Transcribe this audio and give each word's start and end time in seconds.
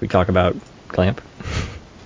we 0.00 0.08
talk 0.08 0.28
about 0.28 0.56
Clamp? 0.88 1.20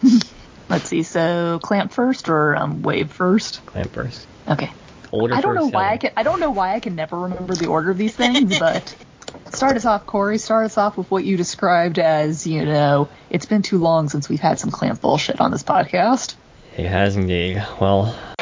Let's 0.68 0.88
see. 0.88 1.02
So 1.02 1.58
clamp 1.62 1.92
first 1.92 2.28
or 2.28 2.56
um, 2.56 2.82
wave 2.82 3.12
first? 3.12 3.64
Clamp 3.66 3.92
first. 3.92 4.26
Okay. 4.48 4.70
Older 5.12 5.34
I 5.34 5.40
don't 5.40 5.54
know 5.54 5.66
why 5.66 5.90
younger. 5.90 5.94
I 5.94 5.96
can. 5.98 6.10
I 6.16 6.22
don't 6.22 6.40
know 6.40 6.50
why 6.50 6.74
I 6.74 6.80
can 6.80 6.96
never 6.96 7.18
remember 7.20 7.54
the 7.54 7.66
order 7.66 7.90
of 7.90 7.98
these 7.98 8.16
things, 8.16 8.58
but 8.58 8.96
start 9.52 9.76
us 9.76 9.84
off, 9.84 10.06
Corey. 10.06 10.38
Start 10.38 10.66
us 10.66 10.78
off 10.78 10.96
with 10.96 11.10
what 11.10 11.24
you 11.24 11.36
described 11.36 11.98
as, 11.98 12.46
you 12.46 12.64
know, 12.64 13.08
it's 13.30 13.46
been 13.46 13.62
too 13.62 13.78
long 13.78 14.08
since 14.08 14.28
we've 14.28 14.40
had 14.40 14.58
some 14.58 14.70
clamp 14.70 15.00
bullshit 15.00 15.40
on 15.40 15.50
this 15.50 15.62
podcast. 15.62 16.34
It 16.76 16.86
has 16.86 17.16
indeed. 17.16 17.64
Well,「 17.80 18.33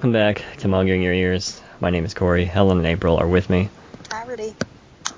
welcome 0.00 0.12
back 0.12 0.42
to 0.56 0.66
Manga 0.66 0.94
in 0.94 1.02
Your 1.02 1.12
Ears. 1.12 1.60
My 1.78 1.90
name 1.90 2.06
is 2.06 2.14
Corey. 2.14 2.46
Helen 2.46 2.78
and 2.78 2.86
April 2.86 3.18
are 3.18 3.28
with 3.28 3.50
me. 3.50 3.68
Hi, 4.10 4.24
Rudy. 4.24 4.56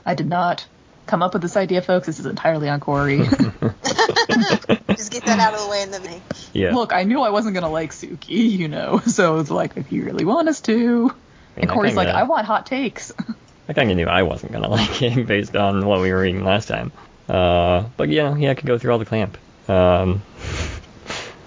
I 0.05 0.17
did 0.17 0.29
not 0.29 0.67
come 1.07 1.23
up 1.23 1.35
with 1.35 1.43
this 1.43 1.57
idea, 1.57 1.83
folks. 1.83 2.09
This 2.09 2.19
is 2.19 2.27
entirely 2.27 2.69
on 2.69 2.81
Corey. 2.81 3.19
Just 3.29 5.13
get 5.13 5.25
that 5.27 5.39
out 5.39 5.55
of 5.55 5.61
the 5.61 5.69
way 5.71 5.83
in 5.83 5.93
the 5.93 6.01
beginning. 6.01 6.23
Yeah. 6.53 6.75
Look, 6.75 6.93
I 6.93 7.05
knew 7.05 7.21
I 7.21 7.31
wasn't 7.31 7.55
gonna 7.55 7.71
like 7.71 7.93
Suki, 7.93 8.51
you 8.51 8.67
know, 8.67 8.99
so 9.07 9.39
it's 9.39 9.53
like 9.53 9.77
if 9.77 9.93
you 9.93 10.05
really 10.05 10.25
want 10.25 10.49
us 10.49 10.61
to. 10.63 11.15
And 11.57 11.71
I 11.71 11.73
Corey's 11.73 11.95
like, 11.95 12.09
kinda- 12.09 12.19
I 12.19 12.25
want 12.25 12.47
hot 12.47 12.67
takes. 12.67 13.13
I 13.69 13.75
kind 13.75 13.89
of 13.89 13.97
knew 13.97 14.09
I 14.09 14.25
wasn't 14.25 14.51
gonna 14.51 14.69
like 14.69 15.01
it 15.01 15.29
based 15.29 15.55
on 15.55 15.87
what 15.87 16.01
we 16.01 16.13
were 16.13 16.23
reading 16.23 16.43
last 16.43 16.67
time. 16.67 16.91
Uh, 17.29 17.85
but 17.97 18.09
yeah, 18.09 18.35
yeah, 18.35 18.51
I 18.51 18.55
could 18.55 18.67
go 18.67 18.79
through 18.79 18.91
all 18.91 18.99
the 18.99 19.05
clamp. 19.05 19.39
Um, 19.69 20.23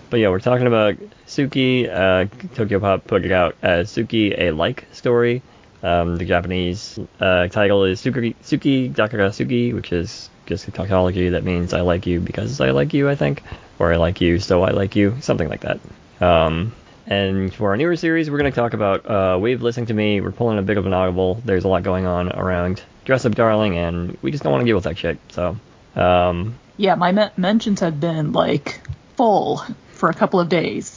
but 0.09 0.21
yeah, 0.21 0.29
we're 0.29 0.39
talking 0.39 0.67
about 0.67 0.95
Suki. 1.35 1.87
Uh, 1.89 2.25
Tokyopop 2.55 3.05
put 3.05 3.25
it 3.25 3.31
out 3.31 3.55
as 3.61 3.91
Suki, 3.91 4.37
a 4.37 4.51
like 4.51 4.85
story. 4.91 5.41
Um, 5.83 6.15
the 6.15 6.25
Japanese 6.25 6.97
uh, 7.19 7.47
title 7.47 7.83
is 7.83 8.01
Suki, 8.01 8.35
Suki 8.43 8.91
Dakara 8.91 9.29
Suki, 9.29 9.73
which 9.73 9.91
is 9.91 10.29
just 10.45 10.67
a 10.67 10.71
tautology 10.71 11.29
that 11.29 11.43
means 11.43 11.73
I 11.73 11.81
like 11.81 12.05
you 12.05 12.19
because 12.19 12.59
I 12.61 12.71
like 12.71 12.93
you, 12.93 13.09
I 13.09 13.15
think, 13.15 13.43
or 13.77 13.93
I 13.93 13.97
like 13.97 14.21
you 14.21 14.39
so 14.39 14.63
I 14.63 14.71
like 14.71 14.95
you, 14.95 15.17
something 15.21 15.49
like 15.49 15.61
that. 15.61 15.79
Um, 16.21 16.73
and 17.07 17.53
for 17.53 17.69
our 17.69 17.77
newer 17.77 17.95
series, 17.95 18.31
we're 18.31 18.39
going 18.39 18.51
to 18.51 18.55
talk 18.55 18.73
about 18.73 19.05
uh, 19.05 19.37
Wave 19.39 19.61
Listening 19.61 19.85
to 19.87 19.93
Me. 19.93 20.21
We're 20.21 20.31
pulling 20.31 20.57
a 20.57 20.63
bit 20.63 20.77
of 20.77 20.85
an 20.87 20.93
audible. 20.93 21.41
There's 21.45 21.63
a 21.63 21.67
lot 21.67 21.83
going 21.83 22.07
on 22.07 22.31
around 22.31 22.81
Dress 23.03 23.25
Up 23.25 23.35
Darling, 23.35 23.77
and 23.77 24.17
we 24.21 24.31
just 24.31 24.43
don't 24.43 24.51
want 24.51 24.61
to 24.61 24.65
deal 24.65 24.75
with 24.75 24.85
that 24.85 24.97
shit. 24.97 25.19
So, 25.29 25.57
um, 25.95 26.55
yeah, 26.77 26.95
my 26.95 27.11
men- 27.11 27.31
mentions 27.37 27.81
have 27.81 27.99
been 27.99 28.31
like 28.31 28.81
full 29.17 29.63
for 29.91 30.09
a 30.09 30.13
couple 30.13 30.39
of 30.39 30.49
days. 30.49 30.94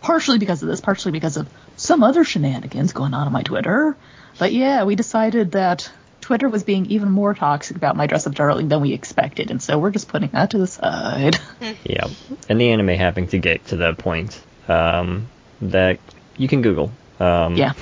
Partially 0.00 0.38
because 0.38 0.62
of 0.62 0.68
this, 0.68 0.80
partially 0.80 1.12
because 1.12 1.36
of 1.36 1.48
some 1.76 2.02
other 2.02 2.24
shenanigans 2.24 2.92
going 2.92 3.14
on 3.14 3.26
on 3.26 3.32
my 3.32 3.42
Twitter. 3.42 3.96
But 4.38 4.52
yeah, 4.52 4.84
we 4.84 4.94
decided 4.94 5.52
that 5.52 5.90
Twitter 6.20 6.48
was 6.48 6.62
being 6.62 6.86
even 6.86 7.10
more 7.10 7.34
toxic 7.34 7.76
about 7.76 7.96
my 7.96 8.06
dress 8.06 8.26
up 8.26 8.34
darling 8.34 8.68
than 8.68 8.80
we 8.80 8.92
expected, 8.92 9.50
and 9.50 9.62
so 9.62 9.78
we're 9.78 9.90
just 9.90 10.08
putting 10.08 10.30
that 10.30 10.50
to 10.50 10.58
the 10.58 10.66
side. 10.66 11.38
yeah. 11.84 12.08
And 12.48 12.60
the 12.60 12.70
anime 12.70 12.88
having 12.88 13.28
to 13.28 13.38
get 13.38 13.66
to 13.66 13.76
the 13.76 13.94
point 13.94 14.40
um, 14.68 15.28
that 15.60 15.98
you 16.36 16.48
can 16.48 16.62
Google. 16.62 16.92
Um, 17.18 17.56
yeah. 17.56 17.72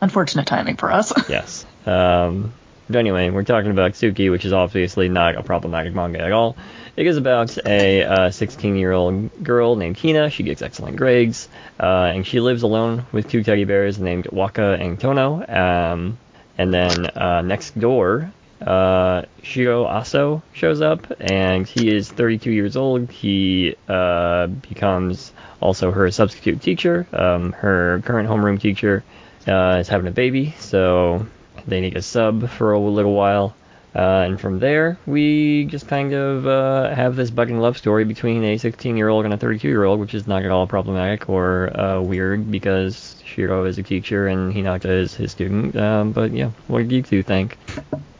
Unfortunate 0.00 0.46
timing 0.46 0.76
for 0.76 0.92
us. 0.92 1.12
Yes. 1.28 1.66
Um, 1.86 2.52
but 2.88 2.98
anyway, 2.98 3.30
we're 3.30 3.44
talking 3.44 3.70
about 3.70 3.92
Suki, 3.92 4.30
which 4.30 4.44
is 4.44 4.52
obviously 4.52 5.08
not 5.08 5.36
a 5.36 5.42
problematic 5.42 5.94
manga 5.94 6.20
at 6.20 6.32
all. 6.32 6.56
It 6.96 7.06
is 7.06 7.16
about 7.16 7.56
a 7.66 8.30
16 8.32 8.76
year 8.76 8.92
old 8.92 9.42
girl 9.42 9.76
named 9.76 9.96
Kina. 9.96 10.30
She 10.30 10.42
gets 10.42 10.62
excellent 10.62 10.96
grades, 10.96 11.48
uh, 11.78 12.12
and 12.14 12.26
she 12.26 12.40
lives 12.40 12.62
alone 12.62 13.06
with 13.12 13.28
two 13.28 13.44
teddy 13.44 13.64
bears 13.64 13.98
named 13.98 14.26
Waka 14.32 14.76
and 14.80 14.98
Tono. 14.98 15.44
Um, 15.46 16.18
and 16.56 16.74
then 16.74 17.06
uh, 17.06 17.42
next 17.42 17.78
door, 17.78 18.32
uh, 18.60 19.22
Shiro 19.42 19.84
Aso 19.84 20.42
shows 20.52 20.80
up, 20.80 21.06
and 21.20 21.66
he 21.66 21.94
is 21.94 22.10
32 22.10 22.50
years 22.50 22.76
old. 22.76 23.10
He 23.10 23.76
uh, 23.88 24.48
becomes 24.48 25.32
also 25.60 25.92
her 25.92 26.10
substitute 26.10 26.60
teacher. 26.60 27.06
Um, 27.12 27.52
her 27.52 28.02
current 28.04 28.28
homeroom 28.28 28.60
teacher 28.60 29.04
uh, 29.46 29.78
is 29.80 29.88
having 29.88 30.08
a 30.08 30.12
baby, 30.12 30.54
so 30.58 31.26
they 31.68 31.80
need 31.80 31.96
a 31.96 32.02
sub 32.02 32.48
for 32.48 32.72
a 32.72 32.78
little 32.78 33.14
while. 33.14 33.54
Uh, 33.94 34.26
and 34.26 34.40
from 34.40 34.58
there, 34.58 34.98
we 35.06 35.64
just 35.64 35.88
kind 35.88 36.12
of 36.12 36.46
uh, 36.46 36.94
have 36.94 37.16
this 37.16 37.30
budding 37.30 37.58
love 37.58 37.76
story 37.76 38.04
between 38.04 38.44
a 38.44 38.58
16 38.58 38.96
year 38.96 39.08
old 39.08 39.24
and 39.24 39.32
a 39.32 39.36
32 39.36 39.66
year 39.66 39.84
old, 39.84 39.98
which 39.98 40.14
is 40.14 40.26
not 40.26 40.44
at 40.44 40.50
all 40.50 40.66
problematic 40.66 41.28
or 41.28 41.74
uh, 41.78 42.00
weird 42.00 42.50
because 42.50 43.16
Shiro 43.24 43.64
is 43.64 43.78
a 43.78 43.82
teacher 43.82 44.28
and 44.28 44.52
Hinata 44.52 44.86
is 44.86 45.14
his 45.14 45.32
student. 45.32 45.74
Um, 45.74 46.12
but 46.12 46.32
yeah, 46.32 46.50
what 46.66 46.86
do 46.86 46.94
you 46.94 47.02
two 47.02 47.22
think? 47.22 47.56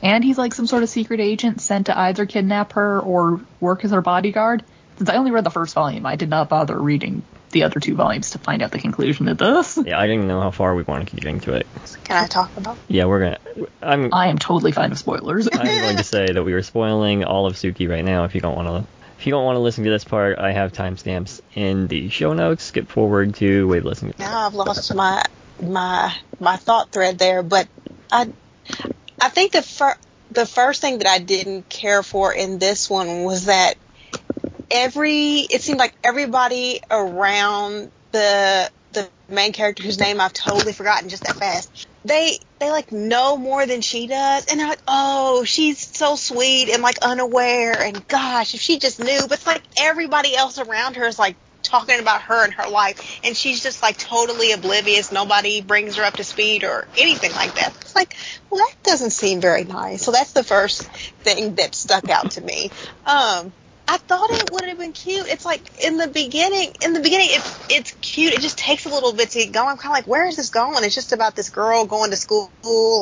And 0.03 0.25
he's 0.25 0.39
like 0.39 0.55
some 0.55 0.67
sort 0.67 0.83
of 0.83 0.89
secret 0.89 1.21
agent 1.21 1.61
sent 1.61 1.87
to 1.87 1.99
either 1.99 2.25
kidnap 2.25 2.73
her 2.73 3.01
or 3.01 3.41
work 3.61 3.85
as 3.85 3.91
her 3.91 4.01
bodyguard. 4.01 4.65
Since 4.97 5.11
I 5.11 5.17
only 5.17 5.31
read 5.31 5.45
the 5.45 5.51
first 5.51 5.75
volume, 5.75 6.07
I 6.07 6.17
did 6.17 6.31
not 6.31 6.49
bother 6.49 6.77
reading 6.77 7.23
the 7.51 7.65
other 7.65 7.81
two 7.81 7.95
volumes 7.95 8.31
to 8.31 8.39
find 8.39 8.63
out 8.63 8.71
the 8.71 8.79
conclusion 8.79 9.29
of 9.29 9.39
this. 9.39 9.79
Yeah, 9.85 9.99
I 9.99 10.07
didn't 10.07 10.29
know 10.29 10.41
how 10.41 10.51
far 10.51 10.75
we 10.75 10.83
wanted 10.83 11.09
to 11.09 11.17
get 11.17 11.25
into 11.25 11.55
it. 11.55 11.67
Can 12.05 12.25
I 12.25 12.27
talk 12.27 12.57
about? 12.57 12.79
Yeah, 12.89 13.07
we're 13.07 13.21
gonna. 13.21 13.39
I'm. 13.83 14.13
I 14.13 14.29
am 14.29 14.39
totally 14.39 14.73
fine 14.73 14.91
with 14.91 14.99
spoilers. 14.99 15.49
I'm 15.53 15.67
going 15.67 15.97
to 15.97 16.05
say 16.05 16.27
that 16.27 16.43
we 16.43 16.53
are 16.53 16.63
spoiling 16.63 17.25
all 17.25 17.47
of 17.47 17.55
Suki 17.55 17.89
right 17.89 18.05
now. 18.05 18.25
If 18.25 18.35
you 18.35 18.41
don't 18.41 18.57
want 18.57 18.69
to, 18.69 18.89
if 19.19 19.27
you 19.27 19.33
don't 19.33 19.45
want 19.45 19.57
to 19.57 19.61
listen 19.61 19.85
to 19.85 19.91
this 19.91 20.05
part, 20.05 20.39
I 20.39 20.53
have 20.53 20.73
timestamps 20.73 21.41
in 21.55 21.87
the 21.87 22.09
show 22.09 22.35
notes. 22.35 22.65
Skip 22.65 22.89
forward 22.89 23.35
to 23.37 23.67
wait, 23.67 23.85
listen. 23.85 24.13
Now 24.19 24.47
I've 24.47 24.55
lost 24.55 24.95
my 24.95 25.25
my 25.61 26.15
my 26.41 26.57
thought 26.57 26.91
thread 26.93 27.19
there, 27.19 27.43
but 27.43 27.69
I 28.13 28.33
I 29.21 29.29
think 29.29 29.53
the 29.53 29.63
fir- 29.63 29.97
the 30.31 30.47
first 30.47 30.81
thing 30.81 30.99
that 30.99 31.09
I 31.09 31.19
didn't 31.19 31.69
care 31.69 32.03
for 32.03 32.33
in 32.33 32.59
this 32.59 32.89
one 32.91 33.25
was 33.25 33.47
that 33.47 33.75
every 34.71 35.41
it 35.41 35.63
seemed 35.63 35.79
like 35.79 35.95
everybody 36.05 36.81
around 36.91 37.91
the 38.13 38.71
the 38.93 39.09
main 39.29 39.53
character 39.53 39.83
whose 39.83 39.99
name 39.99 40.21
I've 40.21 40.33
totally 40.33 40.73
forgotten 40.73 41.09
just 41.09 41.25
that 41.25 41.37
fast. 41.37 41.87
They 42.05 42.39
they 42.59 42.71
like 42.71 42.93
know 42.93 43.37
more 43.37 43.67
than 43.67 43.81
she 43.81 44.07
does, 44.07 44.47
and 44.47 44.59
they're 44.59 44.69
like, 44.69 44.83
oh, 44.89 45.45
she's 45.45 45.79
so 45.79 46.17
sweet 46.17 46.71
and 46.71 46.83
like 46.83 46.99
unaware, 47.03 47.81
and 47.81 48.07
gosh, 48.09 48.55
if 48.55 48.61
she 48.61 48.79
just 48.79 48.99
knew. 48.99 49.21
But 49.23 49.33
it's 49.39 49.47
like 49.47 49.63
everybody 49.79 50.35
else 50.35 50.59
around 50.59 50.97
her 50.97 51.07
is 51.07 51.19
like 51.19 51.37
talking 51.63 52.01
about 52.01 52.23
her 52.23 52.45
and 52.45 52.55
her 52.55 52.69
life, 52.69 53.21
and 53.25 53.37
she's 53.37 53.63
just 53.63 53.83
like 53.83 53.99
totally 53.99 54.53
oblivious. 54.53 55.13
Nobody 55.13 55.61
brings 55.61 55.97
her 55.97 56.05
up 56.05 56.15
to 56.15 56.25
speed 56.25 56.65
or 56.65 56.87
anything 56.97 57.33
like 57.33 57.55
that. 57.57 57.75
It's 57.81 57.95
like, 57.95 58.17
well, 58.49 58.65
that 58.67 58.83
doesn't 58.83 59.11
seem 59.11 59.41
very 59.41 59.65
nice. 59.65 60.03
So 60.03 60.13
that's 60.13 60.33
the 60.33 60.45
first 60.45 60.83
thing 61.23 61.57
that 61.57 61.75
stuck 61.75 62.09
out 62.09 62.33
to 62.33 62.41
me. 62.41 62.71
Um, 63.07 63.53
I 63.89 63.97
thought 63.97 64.31
it 64.31 64.53
would 64.53 64.69
have 64.69 64.79
been 64.79 64.93
cute. 64.93 65.27
It's 65.29 65.47
like 65.47 65.63
in 65.83 65.97
the 65.97 66.09
beginning, 66.09 66.75
in 66.83 66.93
the 66.93 67.01
beginning, 67.01 67.29
it's 67.31 67.59
it's 67.71 67.93
cute. 68.03 68.35
It 68.35 68.41
just 68.41 68.59
takes 68.59 68.85
a 68.85 68.91
little 68.91 69.15
bit 69.15 69.31
to 69.31 69.39
get 69.39 69.53
going. 69.53 69.71
I'm 69.71 69.79
kind 69.79 69.93
of 69.93 69.97
like, 69.97 70.07
where 70.07 70.27
is 70.27 70.37
this 70.37 70.51
going? 70.51 70.85
It's 70.85 70.95
just 70.95 71.13
about 71.13 71.35
this 71.35 71.49
girl 71.49 71.87
going 71.87 72.11
to 72.11 72.17
school 72.17 72.53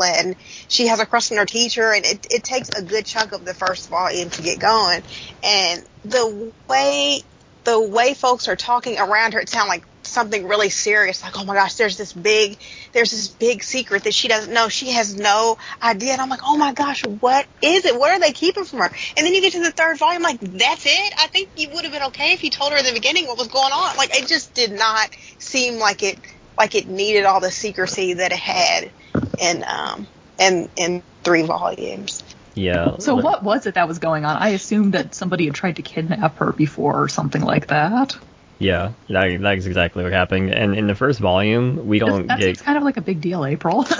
and 0.04 0.36
she 0.68 0.86
has 0.86 1.00
a 1.00 1.06
crush 1.06 1.32
on 1.32 1.38
her 1.38 1.46
teacher, 1.46 1.92
and 1.92 2.04
it 2.06 2.26
it 2.30 2.44
takes 2.44 2.70
a 2.70 2.82
good 2.82 3.04
chunk 3.04 3.32
of 3.32 3.44
the 3.44 3.54
first 3.54 3.88
volume 3.88 4.30
to 4.30 4.42
get 4.42 4.60
going. 4.60 5.02
And 5.42 5.82
the 6.04 6.52
way 6.68 7.22
the 7.64 7.80
way 7.80 8.14
folks 8.14 8.46
are 8.46 8.56
talking 8.56 8.96
around 8.98 9.34
her, 9.34 9.40
it 9.40 9.48
sounds 9.48 9.68
like 9.68 9.84
something 10.08 10.46
really 10.46 10.70
serious. 10.70 11.22
Like, 11.22 11.38
oh 11.38 11.44
my 11.44 11.54
gosh, 11.54 11.74
there's 11.74 11.96
this 11.96 12.12
big, 12.12 12.58
there's 12.92 13.10
this 13.10 13.28
big 13.28 13.62
secret 13.62 14.04
that 14.04 14.14
she 14.14 14.28
doesn't 14.28 14.52
know. 14.52 14.68
She 14.68 14.92
has 14.92 15.16
no 15.16 15.58
idea. 15.82 16.12
And 16.12 16.20
I'm 16.20 16.28
like, 16.28 16.40
oh 16.44 16.56
my 16.56 16.72
gosh, 16.72 17.04
what 17.04 17.46
is 17.62 17.84
it? 17.84 17.98
What 17.98 18.10
are 18.10 18.20
they 18.20 18.32
keeping 18.32 18.64
from 18.64 18.80
her? 18.80 18.90
And 19.16 19.26
then 19.26 19.34
you 19.34 19.40
get 19.40 19.52
to 19.52 19.62
the 19.62 19.72
third 19.72 19.98
volume, 19.98 20.22
like, 20.22 20.40
that's 20.40 20.86
it? 20.86 21.12
I 21.18 21.26
think 21.28 21.50
you 21.56 21.70
would 21.74 21.84
have 21.84 21.92
been 21.92 22.04
okay 22.04 22.32
if 22.32 22.44
you 22.44 22.50
told 22.50 22.72
her 22.72 22.78
in 22.78 22.84
the 22.84 22.92
beginning 22.92 23.26
what 23.26 23.38
was 23.38 23.48
going 23.48 23.72
on. 23.72 23.96
Like, 23.96 24.14
it 24.14 24.28
just 24.28 24.54
did 24.54 24.72
not 24.72 25.10
seem 25.38 25.78
like 25.78 26.02
it, 26.02 26.18
like 26.58 26.74
it 26.74 26.86
needed 26.86 27.24
all 27.24 27.40
the 27.40 27.50
secrecy 27.50 28.14
that 28.14 28.32
it 28.32 28.38
had 28.38 28.90
in, 29.38 29.64
um, 29.64 30.06
in, 30.38 30.68
in 30.76 31.02
three 31.22 31.42
volumes. 31.42 32.22
Yeah. 32.56 32.96
So 32.98 33.16
what 33.16 33.42
was 33.42 33.66
it 33.66 33.74
that 33.74 33.86
was 33.86 33.98
going 33.98 34.24
on? 34.24 34.36
I 34.36 34.48
assumed 34.48 34.94
that 34.94 35.14
somebody 35.14 35.44
had 35.44 35.54
tried 35.54 35.76
to 35.76 35.82
kidnap 35.82 36.38
her 36.38 36.52
before 36.52 37.02
or 37.02 37.08
something 37.08 37.42
like 37.42 37.66
that. 37.66 38.16
Yeah, 38.58 38.92
that, 39.08 39.38
that's 39.40 39.66
exactly 39.66 40.02
what 40.02 40.12
happened. 40.12 40.52
And 40.52 40.74
in 40.74 40.86
the 40.86 40.94
first 40.94 41.20
volume, 41.20 41.86
we 41.86 41.98
don't 41.98 42.26
that 42.28 42.38
get. 42.38 42.58
kind 42.58 42.78
of 42.78 42.84
like 42.84 42.96
a 42.96 43.02
big 43.02 43.20
deal, 43.20 43.44
April. 43.44 43.84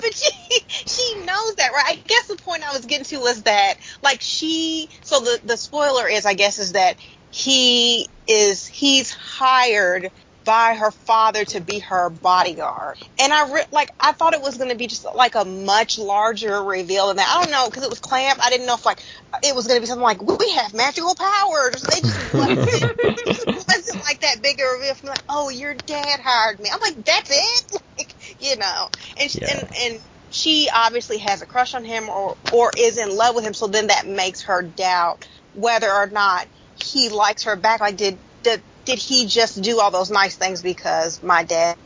But 0.00 0.14
she 0.14 0.60
she 0.68 1.14
knows 1.24 1.54
that, 1.56 1.72
right? 1.72 1.84
I 1.88 1.94
guess 2.06 2.26
the 2.28 2.36
point 2.36 2.68
I 2.68 2.72
was 2.72 2.86
getting 2.86 3.04
to 3.06 3.18
was 3.18 3.42
that, 3.44 3.74
like, 4.02 4.20
she. 4.20 4.88
So 5.02 5.20
the 5.20 5.40
the 5.44 5.56
spoiler 5.56 6.08
is, 6.08 6.24
I 6.26 6.34
guess, 6.34 6.58
is 6.58 6.72
that 6.72 6.96
he 7.30 8.08
is 8.26 8.66
he's 8.66 9.10
hired 9.10 10.10
by 10.48 10.74
her 10.76 10.90
father 10.90 11.44
to 11.44 11.60
be 11.60 11.78
her 11.80 12.08
bodyguard. 12.08 12.96
And 13.20 13.34
I 13.34 13.52
re- 13.52 13.66
like 13.70 13.90
I 14.00 14.12
thought 14.12 14.32
it 14.32 14.40
was 14.40 14.56
going 14.56 14.70
to 14.70 14.76
be 14.76 14.86
just 14.86 15.04
like 15.14 15.34
a 15.34 15.44
much 15.44 15.98
larger 15.98 16.62
reveal 16.62 17.08
than 17.08 17.18
that. 17.18 17.28
I 17.36 17.42
don't 17.42 17.50
know 17.50 17.66
because 17.68 17.82
it 17.82 17.90
was 17.90 18.00
clamp. 18.00 18.42
I 18.42 18.48
didn't 18.48 18.66
know 18.66 18.72
if 18.72 18.86
like 18.86 19.02
it 19.44 19.54
was 19.54 19.66
going 19.66 19.76
to 19.76 19.82
be 19.82 19.86
something 19.86 20.02
like 20.02 20.22
we 20.22 20.52
have 20.54 20.72
magical 20.72 21.14
powers. 21.14 21.82
They 21.82 22.00
just 22.00 22.32
wasn't, 22.32 22.66
it 22.66 23.46
wasn't 23.68 24.02
like 24.04 24.20
that 24.20 24.40
big 24.40 24.58
a 24.58 24.64
reveal. 24.64 24.94
From 24.94 25.10
like, 25.10 25.22
oh, 25.28 25.50
your 25.50 25.74
dad 25.74 26.18
hired 26.20 26.60
me. 26.60 26.70
I'm 26.72 26.80
like, 26.80 27.04
that's 27.04 27.30
it. 27.30 27.82
Like, 27.98 28.14
you 28.38 28.56
know, 28.56 28.88
and 29.20 29.28
she, 29.28 29.40
Yeah. 29.40 29.58
and 29.58 29.68
and 29.82 30.00
she 30.30 30.68
obviously 30.72 31.18
has 31.18 31.42
a 31.42 31.46
crush 31.46 31.74
on 31.74 31.84
him 31.84 32.08
or 32.08 32.36
or 32.54 32.70
is 32.78 32.96
in 32.96 33.14
love 33.14 33.34
with 33.34 33.44
him. 33.44 33.52
So 33.54 33.66
then 33.66 33.88
that 33.88 34.06
makes 34.06 34.42
her 34.42 34.62
doubt 34.62 35.26
whether 35.52 35.90
or 35.90 36.06
not 36.06 36.46
he 36.82 37.08
likes 37.10 37.42
her 37.44 37.56
back. 37.56 37.80
Like, 37.80 37.96
did 37.96 38.16
did 38.44 38.62
did 38.88 38.98
he 38.98 39.26
just 39.26 39.60
do 39.60 39.80
all 39.80 39.90
those 39.90 40.10
nice 40.10 40.34
things 40.34 40.62
because 40.62 41.22
my 41.22 41.44
dad 41.44 41.76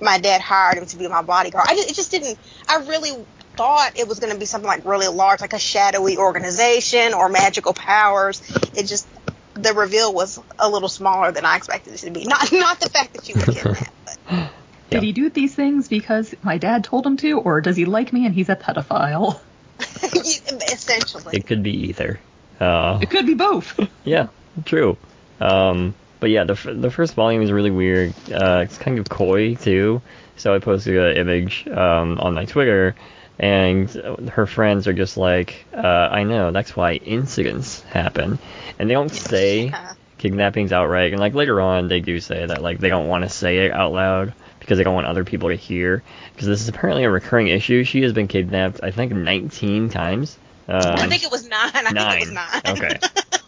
my 0.00 0.18
dad 0.18 0.40
hired 0.40 0.78
him 0.78 0.86
to 0.86 0.96
be 0.96 1.06
my 1.06 1.20
bodyguard? 1.20 1.66
I 1.68 1.74
just, 1.74 1.90
it 1.90 1.94
just 1.94 2.10
didn't. 2.10 2.38
I 2.66 2.76
really 2.76 3.12
thought 3.56 3.98
it 3.98 4.08
was 4.08 4.20
going 4.20 4.32
to 4.32 4.38
be 4.38 4.46
something 4.46 4.66
like 4.66 4.86
really 4.86 5.06
large, 5.08 5.42
like 5.42 5.52
a 5.52 5.58
shadowy 5.58 6.16
organization 6.16 7.12
or 7.12 7.28
magical 7.28 7.74
powers. 7.74 8.40
It 8.74 8.84
just 8.84 9.06
the 9.52 9.74
reveal 9.74 10.14
was 10.14 10.40
a 10.58 10.70
little 10.70 10.88
smaller 10.88 11.30
than 11.30 11.44
I 11.44 11.56
expected 11.56 11.92
it 11.92 11.98
to 11.98 12.10
be. 12.10 12.24
Not 12.24 12.50
not 12.52 12.80
the 12.80 12.88
fact 12.88 13.12
that 13.12 13.26
she 13.26 13.34
was 13.34 13.44
kidnapped, 13.44 13.90
but 14.26 14.50
Did 14.90 15.02
he 15.02 15.12
do 15.12 15.28
these 15.28 15.54
things 15.54 15.88
because 15.88 16.34
my 16.42 16.56
dad 16.56 16.84
told 16.84 17.04
him 17.04 17.18
to, 17.18 17.38
or 17.40 17.60
does 17.60 17.76
he 17.76 17.84
like 17.84 18.14
me 18.14 18.24
and 18.24 18.34
he's 18.34 18.48
a 18.48 18.56
pedophile? 18.56 19.40
essentially. 20.02 21.36
It 21.36 21.46
could 21.46 21.62
be 21.62 21.88
either. 21.88 22.18
Uh, 22.58 22.98
It 23.02 23.10
could 23.10 23.26
be 23.26 23.34
both. 23.34 23.78
yeah, 24.04 24.28
true. 24.64 24.96
Um, 25.38 25.94
but 26.20 26.30
yeah, 26.30 26.44
the 26.44 26.54
f- 26.54 26.66
the 26.70 26.90
first 26.90 27.14
volume 27.14 27.42
is 27.42 27.52
really 27.52 27.70
weird. 27.70 28.14
Uh, 28.30 28.60
it's 28.64 28.78
kind 28.78 28.98
of 28.98 29.08
coy 29.08 29.54
too. 29.54 30.02
So 30.36 30.54
I 30.54 30.58
posted 30.58 30.96
an 30.96 31.16
image 31.16 31.66
um, 31.68 32.18
on 32.20 32.34
my 32.34 32.44
Twitter, 32.44 32.94
and 33.38 33.90
her 34.32 34.46
friends 34.46 34.86
are 34.86 34.92
just 34.92 35.16
like, 35.16 35.64
uh, 35.74 35.80
"I 35.80 36.24
know 36.24 36.52
that's 36.52 36.76
why 36.76 36.94
incidents 36.94 37.82
happen," 37.82 38.38
and 38.78 38.88
they 38.90 38.94
don't 38.94 39.10
say 39.12 39.72
kidnappings 40.18 40.72
outright. 40.72 41.12
And 41.12 41.20
like 41.20 41.34
later 41.34 41.60
on, 41.60 41.88
they 41.88 42.00
do 42.00 42.20
say 42.20 42.46
that 42.46 42.62
like 42.62 42.78
they 42.78 42.88
don't 42.88 43.08
want 43.08 43.24
to 43.24 43.30
say 43.30 43.66
it 43.66 43.72
out 43.72 43.92
loud 43.92 44.34
because 44.60 44.78
they 44.78 44.84
don't 44.84 44.94
want 44.94 45.06
other 45.06 45.24
people 45.24 45.50
to 45.50 45.54
hear. 45.56 46.02
Because 46.32 46.48
this 46.48 46.60
is 46.60 46.68
apparently 46.68 47.04
a 47.04 47.10
recurring 47.10 47.48
issue. 47.48 47.84
She 47.84 48.02
has 48.02 48.12
been 48.12 48.28
kidnapped, 48.28 48.80
I 48.82 48.90
think, 48.90 49.12
19 49.12 49.88
times. 49.90 50.36
Um, 50.68 50.80
I 50.82 51.06
think 51.06 51.22
it 51.22 51.30
was 51.30 51.48
nine. 51.48 51.70
I 51.72 51.92
think 51.92 51.96
it 51.96 52.20
was 52.20 52.32
nine. 52.32 52.62
Okay. 52.66 52.98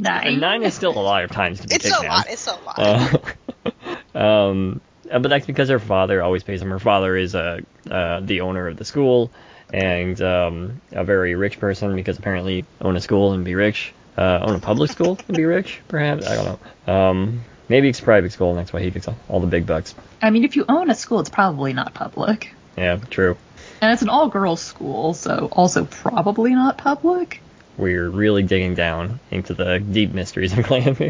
Nine. 0.00 0.38
Nine 0.38 0.62
is 0.62 0.74
still 0.74 0.96
a 0.96 1.00
lot 1.00 1.24
of 1.24 1.30
times 1.30 1.60
to 1.60 1.68
be 1.68 1.78
taken. 1.78 1.90
It's 1.90 2.00
a 2.00 2.06
lot. 2.06 2.26
It's 2.28 2.46
a 2.46 2.56
lot. 2.56 3.34
Uh, 4.14 4.18
um, 4.18 4.80
uh, 5.10 5.18
but 5.18 5.28
that's 5.28 5.46
because 5.46 5.68
her 5.68 5.78
father 5.78 6.22
always 6.22 6.42
pays 6.42 6.60
them. 6.60 6.70
Her 6.70 6.78
father 6.78 7.16
is 7.16 7.34
uh, 7.34 7.60
uh, 7.90 8.20
the 8.20 8.42
owner 8.42 8.68
of 8.68 8.76
the 8.76 8.84
school 8.84 9.30
and 9.72 10.20
um, 10.22 10.80
a 10.92 11.04
very 11.04 11.34
rich 11.34 11.58
person 11.58 11.94
because 11.94 12.18
apparently 12.18 12.64
own 12.80 12.96
a 12.96 13.00
school 13.00 13.32
and 13.32 13.44
be 13.44 13.54
rich. 13.54 13.92
Uh, 14.16 14.40
own 14.42 14.56
a 14.56 14.58
public 14.58 14.90
school 14.90 15.18
and 15.28 15.36
be 15.36 15.44
rich, 15.44 15.80
perhaps. 15.88 16.26
I 16.26 16.34
don't 16.34 16.58
know. 16.86 16.92
Um, 16.92 17.44
maybe 17.68 17.88
it's 17.88 18.00
a 18.00 18.02
private 18.02 18.32
school 18.32 18.50
and 18.50 18.58
that's 18.58 18.72
why 18.72 18.80
he 18.80 18.90
gets 18.90 19.08
all, 19.08 19.16
all 19.28 19.40
the 19.40 19.46
big 19.46 19.66
bucks. 19.66 19.94
I 20.22 20.30
mean, 20.30 20.44
if 20.44 20.56
you 20.56 20.64
own 20.68 20.90
a 20.90 20.94
school, 20.94 21.20
it's 21.20 21.30
probably 21.30 21.72
not 21.72 21.94
public. 21.94 22.54
Yeah, 22.76 22.96
true. 22.96 23.36
And 23.80 23.92
it's 23.92 24.02
an 24.02 24.08
all 24.08 24.28
girls 24.28 24.60
school, 24.60 25.14
so 25.14 25.48
also 25.52 25.84
probably 25.84 26.52
not 26.52 26.78
public. 26.78 27.40
We're 27.78 28.10
really 28.10 28.42
digging 28.42 28.74
down 28.74 29.20
into 29.30 29.54
the 29.54 29.78
deep 29.78 30.12
mysteries 30.12 30.56
of 30.56 30.64
Clamp. 30.66 31.00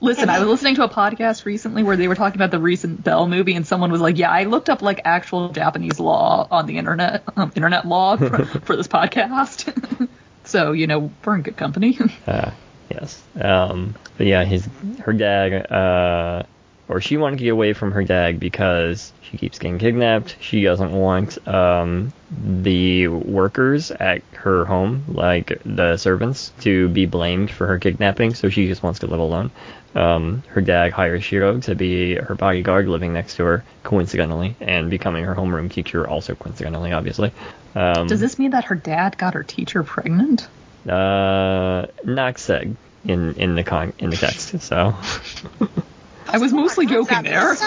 Listen, 0.00 0.30
I 0.30 0.38
was 0.38 0.48
listening 0.48 0.76
to 0.76 0.84
a 0.84 0.88
podcast 0.88 1.44
recently 1.44 1.82
where 1.82 1.96
they 1.96 2.06
were 2.08 2.14
talking 2.14 2.36
about 2.36 2.52
the 2.52 2.60
recent 2.60 3.02
Belle 3.02 3.26
movie, 3.26 3.54
and 3.54 3.66
someone 3.66 3.90
was 3.90 4.00
like, 4.00 4.16
"Yeah, 4.16 4.30
I 4.30 4.44
looked 4.44 4.70
up 4.70 4.80
like 4.80 5.00
actual 5.04 5.50
Japanese 5.50 5.98
law 5.98 6.46
on 6.50 6.66
the 6.66 6.78
internet, 6.78 7.24
um, 7.36 7.52
internet 7.54 7.86
law 7.86 8.16
for, 8.16 8.44
for 8.44 8.76
this 8.76 8.88
podcast." 8.88 10.08
so 10.44 10.72
you 10.72 10.86
know, 10.86 11.10
we're 11.24 11.34
in 11.34 11.42
good 11.42 11.56
company. 11.56 11.98
Uh, 12.26 12.52
yes. 12.90 13.22
Um, 13.40 13.96
but 14.16 14.26
yeah, 14.26 14.44
his 14.44 14.68
her 15.00 15.12
dad, 15.12 15.70
uh, 15.70 16.44
or 16.88 17.00
she 17.00 17.16
wanted 17.16 17.38
to 17.38 17.44
get 17.44 17.50
away 17.50 17.72
from 17.72 17.92
her 17.92 18.02
dad 18.04 18.40
because 18.40 19.12
she 19.22 19.36
keeps 19.36 19.58
getting 19.58 19.78
kidnapped. 19.78 20.36
She 20.40 20.62
doesn't 20.62 20.92
want 20.92 21.46
um, 21.46 22.12
the 22.30 23.08
workers 23.08 23.90
at 23.90 24.22
her 24.32 24.64
home, 24.64 25.04
like 25.08 25.60
the 25.64 25.96
servants, 25.96 26.52
to 26.60 26.88
be 26.88 27.06
blamed 27.06 27.50
for 27.50 27.66
her 27.66 27.78
kidnapping. 27.78 28.34
So 28.34 28.48
she 28.48 28.66
just 28.68 28.82
wants 28.82 29.00
to 29.00 29.06
live 29.06 29.20
alone. 29.20 29.50
Um, 29.94 30.42
her 30.48 30.60
dad 30.60 30.92
hires 30.92 31.24
Shiro 31.24 31.58
to 31.60 31.74
be 31.74 32.14
her 32.14 32.34
bodyguard, 32.34 32.88
living 32.88 33.12
next 33.12 33.36
to 33.36 33.44
her 33.44 33.64
coincidentally, 33.82 34.56
and 34.60 34.90
becoming 34.90 35.24
her 35.24 35.34
homeroom 35.34 35.70
teacher, 35.70 36.06
also 36.06 36.34
coincidentally, 36.34 36.92
obviously. 36.92 37.32
Um, 37.74 38.06
Does 38.06 38.20
this 38.20 38.38
mean 38.38 38.50
that 38.52 38.64
her 38.64 38.74
dad 38.74 39.16
got 39.18 39.34
her 39.34 39.42
teacher 39.42 39.82
pregnant? 39.82 40.48
uh, 40.88 41.86
not 42.04 42.38
said 42.38 42.76
in 43.04 43.34
in 43.34 43.54
the 43.54 43.64
con 43.64 43.92
in 43.98 44.10
the 44.10 44.16
text. 44.16 44.60
So 44.60 44.94
I 46.28 46.38
was 46.38 46.52
mostly 46.52 46.86
joking 46.86 47.22
there. 47.22 47.56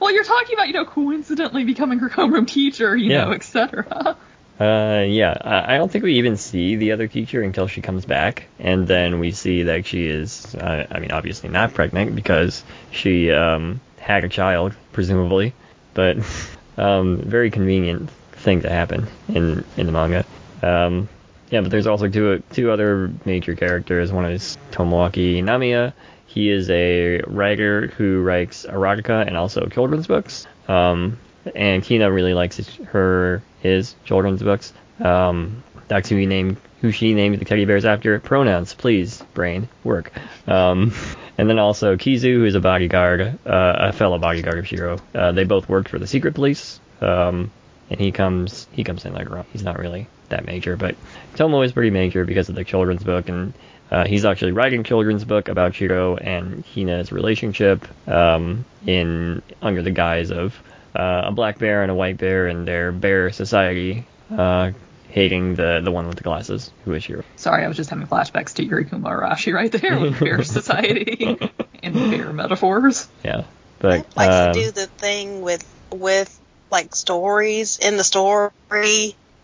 Well, 0.00 0.12
you're 0.12 0.24
talking 0.24 0.54
about 0.54 0.66
you 0.68 0.74
know 0.74 0.84
coincidentally 0.84 1.64
becoming 1.64 1.98
her 2.00 2.10
homeroom 2.10 2.46
teacher, 2.46 2.96
you 2.96 3.10
Yeah. 3.12 3.24
know, 3.24 3.32
etc. 3.32 4.16
uh, 4.60 5.04
yeah, 5.06 5.34
I, 5.40 5.74
I 5.74 5.78
don't 5.78 5.90
think 5.90 6.04
we 6.04 6.14
even 6.14 6.36
see 6.36 6.76
the 6.76 6.92
other 6.92 7.06
teacher 7.08 7.42
until 7.42 7.66
she 7.68 7.80
comes 7.80 8.04
back, 8.04 8.44
and 8.58 8.86
then 8.86 9.18
we 9.20 9.30
see 9.32 9.62
that 9.64 9.86
she 9.86 10.06
is, 10.06 10.54
uh, 10.56 10.86
I 10.90 10.98
mean, 10.98 11.10
obviously 11.12 11.48
not 11.48 11.72
pregnant 11.74 12.14
because 12.14 12.62
she 12.90 13.30
um 13.30 13.80
had 13.98 14.24
a 14.24 14.28
child, 14.28 14.74
presumably, 14.92 15.54
but 15.94 16.18
um, 16.76 17.18
very 17.18 17.50
convenient 17.50 18.10
thing 18.32 18.60
to 18.62 18.68
happen 18.70 19.06
in 19.28 19.64
in 19.76 19.86
the 19.86 19.92
manga. 19.92 20.24
Um, 20.62 21.08
yeah, 21.50 21.60
but 21.60 21.70
there's 21.70 21.86
also 21.86 22.08
two 22.08 22.42
two 22.52 22.70
other 22.70 23.10
major 23.24 23.54
characters. 23.54 24.12
One 24.12 24.26
is 24.26 24.58
Tomoaki 24.72 25.42
Namiya. 25.42 25.92
He 26.26 26.50
is 26.50 26.68
a 26.70 27.20
writer 27.26 27.88
who 27.88 28.22
writes 28.22 28.66
erotica 28.66 29.26
and 29.26 29.36
also 29.36 29.66
children's 29.66 30.06
books. 30.06 30.46
Um, 30.68 31.18
and 31.54 31.82
Kina 31.82 32.10
really 32.10 32.34
likes 32.34 32.56
his, 32.56 32.74
her 32.86 33.42
his 33.60 33.94
children's 34.04 34.42
books. 34.42 34.72
Um, 35.00 35.62
that's 35.88 36.08
who 36.08 36.16
he 36.16 36.26
named 36.26 36.56
who 36.80 36.90
she 36.90 37.14
named 37.14 37.38
the 37.38 37.44
teddy 37.44 37.64
bears 37.64 37.84
after. 37.84 38.20
Pronouns, 38.20 38.74
please, 38.74 39.22
brain, 39.32 39.68
work. 39.84 40.12
Um, 40.46 40.92
and 41.38 41.48
then 41.48 41.58
also 41.58 41.96
Kizu, 41.96 42.34
who 42.34 42.44
is 42.44 42.54
a 42.54 42.60
bodyguard, 42.60 43.20
uh, 43.46 43.76
a 43.78 43.92
fellow 43.92 44.18
bodyguard 44.18 44.58
of 44.58 44.68
Shiro. 44.68 44.98
Uh, 45.14 45.32
they 45.32 45.44
both 45.44 45.68
worked 45.68 45.88
for 45.88 45.98
the 45.98 46.06
secret 46.06 46.34
police. 46.34 46.80
Um, 47.00 47.50
and 47.90 48.00
he 48.00 48.12
comes 48.12 48.66
he 48.72 48.84
comes 48.84 49.04
in 49.04 49.14
later 49.14 49.38
on. 49.38 49.46
He's 49.52 49.62
not 49.62 49.78
really 49.78 50.08
that 50.30 50.46
major, 50.46 50.76
but 50.76 50.96
Tomo 51.36 51.62
is 51.62 51.72
pretty 51.72 51.90
major 51.90 52.24
because 52.24 52.48
of 52.48 52.54
the 52.54 52.64
children's 52.64 53.04
book, 53.04 53.28
and 53.28 53.52
uh, 53.94 54.04
he's 54.04 54.24
actually 54.24 54.50
writing 54.50 54.80
a 54.80 54.82
children's 54.82 55.24
book 55.24 55.48
about 55.48 55.76
Shiro 55.76 56.16
and 56.16 56.64
Hina's 56.64 57.12
relationship 57.12 57.86
um, 58.08 58.64
in 58.84 59.40
under 59.62 59.82
the 59.82 59.92
guise 59.92 60.32
of 60.32 60.60
uh, 60.96 61.22
a 61.26 61.32
black 61.32 61.60
bear 61.60 61.82
and 61.82 61.92
a 61.92 61.94
white 61.94 62.18
bear 62.18 62.48
and 62.48 62.66
their 62.66 62.90
bear 62.90 63.30
society 63.30 64.04
uh, 64.36 64.72
hating 65.10 65.54
the 65.54 65.80
the 65.80 65.92
one 65.92 66.08
with 66.08 66.16
the 66.16 66.24
glasses, 66.24 66.72
who 66.84 66.92
is 66.94 67.04
Shiro. 67.04 67.22
Sorry, 67.36 67.64
I 67.64 67.68
was 67.68 67.76
just 67.76 67.88
having 67.88 68.08
flashbacks 68.08 68.54
to 68.54 68.64
Yuri 68.64 68.84
Arashi 68.84 69.54
right 69.54 69.70
there 69.70 70.00
with 70.00 70.18
Bear 70.18 70.42
Society 70.42 71.38
and 71.80 71.94
bear 71.94 72.32
metaphors. 72.32 73.06
Yeah, 73.24 73.44
but 73.78 74.00
It 74.00 74.16
likes 74.16 74.34
um, 74.34 74.54
to 74.54 74.60
do 74.60 74.70
the 74.72 74.86
thing 74.88 75.40
with 75.40 75.64
with 75.92 76.36
like 76.68 76.96
stories 76.96 77.78
in 77.78 77.96
the 77.96 78.02
story, 78.02 78.50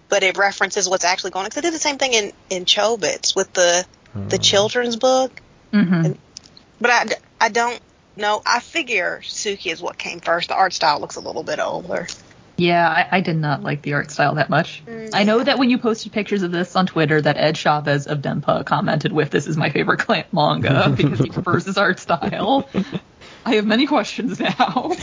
but 0.08 0.24
it 0.24 0.36
references 0.36 0.88
what's 0.88 1.04
actually 1.04 1.30
going 1.30 1.44
on. 1.44 1.50
Because 1.50 1.58
it 1.58 1.66
did 1.66 1.74
the 1.74 1.78
same 1.78 1.98
thing 1.98 2.14
in 2.14 2.32
in 2.50 2.64
Chobits 2.64 3.36
with 3.36 3.52
the 3.52 3.86
the 4.14 4.36
Hmm. 4.36 4.42
children's 4.42 4.96
book. 4.96 5.32
hmm 5.72 6.12
But 6.80 6.90
I, 6.90 7.06
I 7.40 7.48
don't 7.48 7.80
know. 8.16 8.42
I 8.44 8.60
figure 8.60 9.20
Suki 9.22 9.70
is 9.72 9.80
what 9.82 9.98
came 9.98 10.20
first. 10.20 10.48
The 10.48 10.54
art 10.54 10.72
style 10.72 11.00
looks 11.00 11.16
a 11.16 11.20
little 11.20 11.42
bit 11.42 11.58
older. 11.60 12.06
Yeah, 12.56 12.86
I, 12.88 13.18
I 13.18 13.20
did 13.20 13.36
not 13.36 13.62
like 13.62 13.80
the 13.82 13.94
art 13.94 14.10
style 14.10 14.34
that 14.34 14.50
much. 14.50 14.82
I 15.14 15.24
know 15.24 15.42
that 15.42 15.58
when 15.58 15.70
you 15.70 15.78
posted 15.78 16.12
pictures 16.12 16.42
of 16.42 16.52
this 16.52 16.76
on 16.76 16.86
Twitter, 16.86 17.20
that 17.20 17.38
Ed 17.38 17.56
Chavez 17.56 18.06
of 18.06 18.18
Denpa 18.18 18.66
commented 18.66 19.12
with, 19.12 19.30
"This 19.30 19.46
is 19.46 19.56
my 19.56 19.70
favorite 19.70 20.00
clamp 20.00 20.26
manga" 20.32 20.92
because 20.96 21.18
he 21.20 21.30
prefers 21.30 21.64
his 21.64 21.78
art 21.78 21.98
style. 21.98 22.68
I 23.46 23.54
have 23.54 23.64
many 23.64 23.86
questions 23.86 24.38
now. 24.38 24.90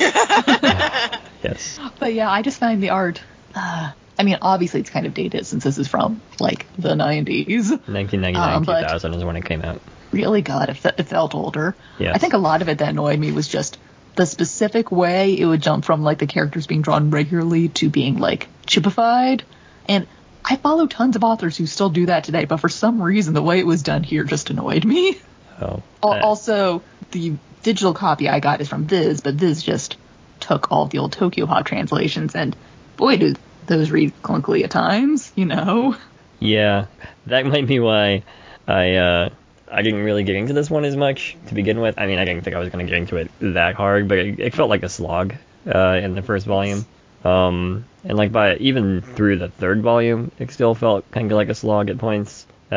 yes, 1.44 1.80
But 2.00 2.14
yeah, 2.14 2.30
I 2.30 2.44
just 2.44 2.60
find 2.60 2.82
the 2.82 2.92
art. 2.92 3.22
Uh, 3.56 3.92
I 4.20 4.24
mean, 4.24 4.38
obviously 4.42 4.80
it's 4.80 4.90
kind 4.90 5.06
of 5.06 5.14
dated 5.14 5.46
since 5.46 5.64
this 5.64 5.78
is 5.78 5.88
from 5.88 6.22
like 6.40 6.66
the 6.78 6.90
90s. 6.96 7.70
1999 7.70 8.54
Um, 8.54 8.66
2000 8.66 9.14
is 9.14 9.24
when 9.24 9.36
it 9.36 9.46
came 9.46 9.62
out. 9.62 9.80
Really, 10.12 10.42
God, 10.42 10.70
it, 10.70 10.86
it 10.98 11.04
felt 11.04 11.36
older. 11.36 11.76
Yes. 12.00 12.16
I 12.16 12.18
think 12.18 12.34
a 12.34 12.38
lot 12.38 12.62
of 12.62 12.70
it 12.70 12.80
that 12.80 12.90
annoyed 12.90 13.20
me 13.20 13.32
was 13.32 13.48
just 13.48 13.78
the 14.16 14.26
specific 14.26 14.92
way 14.92 15.38
it 15.38 15.46
would 15.46 15.62
jump 15.62 15.86
from 15.86 16.02
like 16.02 16.18
the 16.18 16.26
characters 16.28 16.66
being 16.66 16.82
drawn 16.82 17.12
regularly 17.12 17.70
to 17.70 17.90
being 17.90 18.18
like 18.18 18.48
chibified. 18.66 19.42
And 19.88 20.08
I 20.44 20.56
follow 20.56 20.88
tons 20.88 21.16
of 21.16 21.24
authors 21.24 21.58
who 21.58 21.66
still 21.68 21.90
do 21.90 22.08
that 22.08 22.24
today, 22.24 22.46
but 22.46 22.58
for 22.58 22.70
some 22.70 23.02
reason 23.02 23.34
the 23.34 23.42
way 23.44 23.60
it 23.60 23.68
was 23.68 23.84
done 23.84 24.02
here 24.04 24.24
just 24.24 24.50
annoyed 24.50 24.86
me. 24.86 25.20
Oh, 25.62 25.84
uh, 26.02 26.08
Also, 26.08 26.82
the 27.12 27.34
digital 27.64 27.94
copy 27.94 28.30
I 28.30 28.40
got 28.40 28.62
is 28.62 28.70
from 28.70 28.86
Viz, 28.86 29.22
but 29.22 29.36
Viz 29.36 29.62
just 29.62 29.98
took 30.40 30.72
all 30.72 30.86
the 30.86 31.00
old 31.00 31.16
Tokyopop 31.16 31.66
translations, 31.66 32.36
and 32.36 32.56
boy, 32.96 33.18
do 33.18 33.36
those 33.68 33.92
read 33.92 34.14
clunkily 34.22 34.64
at 34.64 34.72
times, 34.72 35.32
you 35.36 35.46
know? 35.46 35.96
Yeah, 36.40 36.86
that 37.26 37.46
might 37.46 37.68
be 37.68 37.80
why 37.80 38.24
I 38.68 38.96
uh, 38.96 39.30
I 39.72 39.82
didn't 39.82 40.04
really 40.04 40.24
get 40.24 40.36
into 40.36 40.54
this 40.54 40.70
one 40.70 40.86
as 40.86 40.96
much 40.96 41.36
to 41.48 41.56
begin 41.56 41.80
with. 41.80 41.96
I 41.98 42.06
mean, 42.06 42.20
I 42.20 42.26
didn't 42.26 42.44
think 42.44 42.56
I 42.56 42.60
was 42.60 42.70
going 42.70 42.86
to 42.86 42.90
get 42.90 43.00
into 43.00 43.18
it 43.18 43.32
that 43.40 43.76
hard, 43.76 44.08
but 44.08 44.20
it, 44.20 44.40
it 44.40 44.54
felt 44.54 44.70
like 44.70 44.84
a 44.84 44.90
slog 44.90 45.34
uh, 45.74 46.00
in 46.02 46.16
the 46.16 46.22
first 46.22 46.46
volume. 46.46 46.86
Um, 47.26 47.86
and 48.04 48.18
like 48.18 48.32
by 48.32 48.56
even 48.58 49.02
through 49.02 49.38
the 49.40 49.50
third 49.50 49.82
volume, 49.82 50.32
it 50.40 50.52
still 50.52 50.76
felt 50.76 51.10
kind 51.12 51.32
of 51.32 51.36
like 51.36 51.50
a 51.50 51.56
slog 51.56 51.90
at 51.90 51.98
points. 51.98 52.46
Uh, 52.72 52.76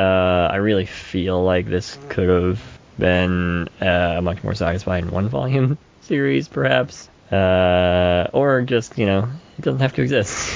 I 0.50 0.56
really 0.56 0.86
feel 0.86 1.42
like 1.42 1.66
this 1.66 1.98
could 2.08 2.28
have 2.28 2.78
been 2.98 3.68
a 3.80 4.20
much 4.22 4.42
more 4.42 4.54
satisfying 4.54 5.10
one 5.10 5.28
volume 5.28 5.78
series, 6.02 6.48
perhaps. 6.48 7.09
Uh, 7.30 8.28
or 8.32 8.62
just, 8.62 8.98
you 8.98 9.06
know, 9.06 9.28
it 9.58 9.62
doesn't 9.62 9.80
have 9.80 9.94
to 9.94 10.02
exist. 10.02 10.48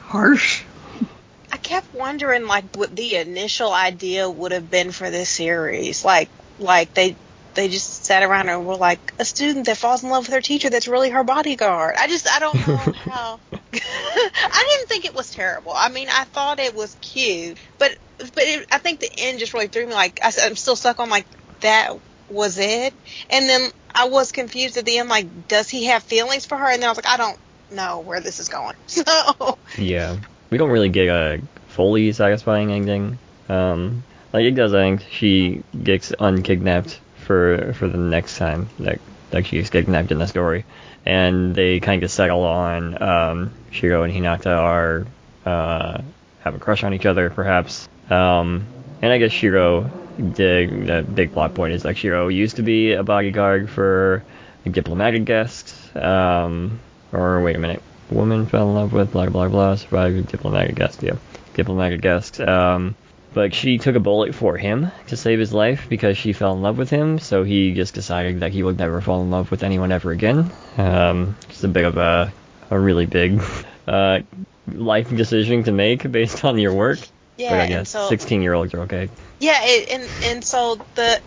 Harsh. 0.00 0.62
I 1.50 1.56
kept 1.56 1.94
wondering 1.94 2.46
like 2.46 2.76
what 2.76 2.94
the 2.94 3.16
initial 3.16 3.72
idea 3.72 4.28
would 4.28 4.52
have 4.52 4.70
been 4.70 4.92
for 4.92 5.10
this 5.10 5.28
series. 5.28 6.04
Like 6.04 6.28
like 6.58 6.94
they 6.94 7.16
they 7.54 7.68
just 7.68 8.04
sat 8.04 8.22
around 8.22 8.48
and 8.48 8.66
were 8.66 8.76
like 8.76 9.14
a 9.18 9.24
student 9.24 9.66
that 9.66 9.76
falls 9.76 10.02
in 10.02 10.10
love 10.10 10.26
with 10.26 10.34
her 10.34 10.40
teacher 10.40 10.70
that's 10.70 10.88
really 10.88 11.10
her 11.10 11.24
bodyguard. 11.24 11.94
I 11.98 12.08
just 12.08 12.28
I 12.28 12.40
don't 12.40 12.56
know 12.56 12.76
how 13.08 13.38
I 13.72 14.66
didn't 14.70 14.88
think 14.88 15.04
it 15.04 15.14
was 15.14 15.30
terrible. 15.30 15.72
I 15.74 15.88
mean, 15.88 16.08
I 16.10 16.24
thought 16.24 16.60
it 16.60 16.74
was 16.74 16.96
cute, 17.00 17.58
but 17.78 17.96
but 18.18 18.42
it, 18.44 18.66
I 18.70 18.78
think 18.78 19.00
the 19.00 19.10
end 19.18 19.38
just 19.38 19.54
really 19.54 19.68
threw 19.68 19.86
me 19.86 19.94
like 19.94 20.20
I, 20.22 20.32
I'm 20.42 20.56
still 20.56 20.76
stuck 20.76 21.00
on 21.00 21.10
like 21.10 21.26
that 21.60 21.96
was 22.34 22.58
it. 22.58 22.92
And 23.30 23.48
then 23.48 23.70
I 23.94 24.08
was 24.08 24.32
confused 24.32 24.76
at 24.76 24.84
the 24.84 24.98
end 24.98 25.08
like 25.08 25.48
does 25.48 25.68
he 25.68 25.84
have 25.86 26.02
feelings 26.02 26.44
for 26.44 26.56
her? 26.56 26.66
And 26.66 26.82
then 26.82 26.88
I 26.88 26.90
was 26.90 26.98
like 26.98 27.08
I 27.08 27.16
don't 27.16 27.38
know 27.70 28.00
where 28.00 28.20
this 28.20 28.40
is 28.40 28.48
going. 28.48 28.76
So 28.86 29.58
Yeah, 29.78 30.16
we 30.50 30.58
don't 30.58 30.70
really 30.70 30.88
get 30.88 31.08
a 31.08 31.40
fully 31.68 32.12
satisfying 32.12 32.70
ending. 32.70 33.18
Um, 33.48 34.04
like 34.32 34.44
it 34.44 34.52
does 34.52 34.74
end. 34.74 35.04
She 35.10 35.62
gets 35.80 36.12
unkidnapped 36.12 36.98
for 37.24 37.72
for 37.74 37.88
the 37.88 37.98
next 37.98 38.38
time 38.38 38.68
that 38.80 39.00
that 39.30 39.46
she 39.46 39.56
gets 39.56 39.70
kidnapped 39.70 40.12
in 40.12 40.18
the 40.18 40.26
story, 40.26 40.64
and 41.04 41.54
they 41.54 41.80
kind 41.80 42.02
of 42.02 42.10
settle 42.10 42.44
on 42.44 43.02
um, 43.02 43.52
Shiro 43.70 44.02
and 44.02 44.12
Hinata 44.12 44.56
are 44.56 45.06
uh, 45.44 46.02
have 46.40 46.54
a 46.54 46.58
crush 46.58 46.84
on 46.84 46.94
each 46.94 47.06
other, 47.06 47.30
perhaps. 47.30 47.88
Um, 48.10 48.66
and 49.04 49.12
I 49.12 49.18
guess 49.18 49.32
Shiro, 49.32 49.90
the, 50.16 50.64
the 50.66 51.06
big 51.06 51.34
plot 51.34 51.54
point 51.54 51.74
is 51.74 51.84
like 51.84 51.98
Shiro 51.98 52.28
used 52.28 52.56
to 52.56 52.62
be 52.62 52.94
a 52.94 53.02
bodyguard 53.02 53.68
for 53.68 54.24
diplomatic 54.64 55.26
guest. 55.26 55.94
Um, 55.94 56.80
or 57.12 57.42
wait 57.42 57.54
a 57.54 57.58
minute, 57.58 57.82
woman 58.10 58.46
fell 58.46 58.70
in 58.70 58.74
love 58.74 58.94
with 58.94 59.12
blah 59.12 59.26
blah 59.26 59.48
blah 59.48 59.74
survived 59.74 60.28
diplomatic 60.28 60.76
guest. 60.76 61.02
Yeah, 61.02 61.16
diplomatic 61.52 62.00
guest. 62.00 62.40
Um, 62.40 62.94
but 63.34 63.52
she 63.52 63.76
took 63.76 63.94
a 63.94 64.00
bullet 64.00 64.34
for 64.34 64.56
him 64.56 64.90
to 65.08 65.18
save 65.18 65.38
his 65.38 65.52
life 65.52 65.86
because 65.90 66.16
she 66.16 66.32
fell 66.32 66.54
in 66.54 66.62
love 66.62 66.78
with 66.78 66.88
him. 66.88 67.18
So 67.18 67.44
he 67.44 67.74
just 67.74 67.92
decided 67.92 68.40
that 68.40 68.52
he 68.52 68.62
would 68.62 68.78
never 68.78 69.02
fall 69.02 69.20
in 69.20 69.30
love 69.30 69.50
with 69.50 69.62
anyone 69.62 69.92
ever 69.92 70.12
again. 70.12 70.50
Um, 70.78 71.36
it's 71.50 71.62
a 71.62 71.68
bit 71.68 71.84
of 71.84 71.98
a 71.98 72.32
a 72.70 72.80
really 72.80 73.04
big 73.04 73.42
uh, 73.86 74.20
life 74.66 75.14
decision 75.14 75.64
to 75.64 75.72
make 75.72 76.10
based 76.10 76.42
on 76.42 76.56
your 76.56 76.72
work. 76.72 77.00
Yeah, 77.36 77.50
but 77.50 77.60
I 77.60 77.66
guess 77.66 77.90
so 77.90 78.08
16 78.08 78.42
year 78.42 78.54
olds 78.54 78.74
are 78.74 78.82
okay. 78.82 79.10
Yeah, 79.40 79.60
it, 79.62 79.90
and 79.90 80.10
and 80.24 80.44
so 80.44 80.80
the 80.94 81.20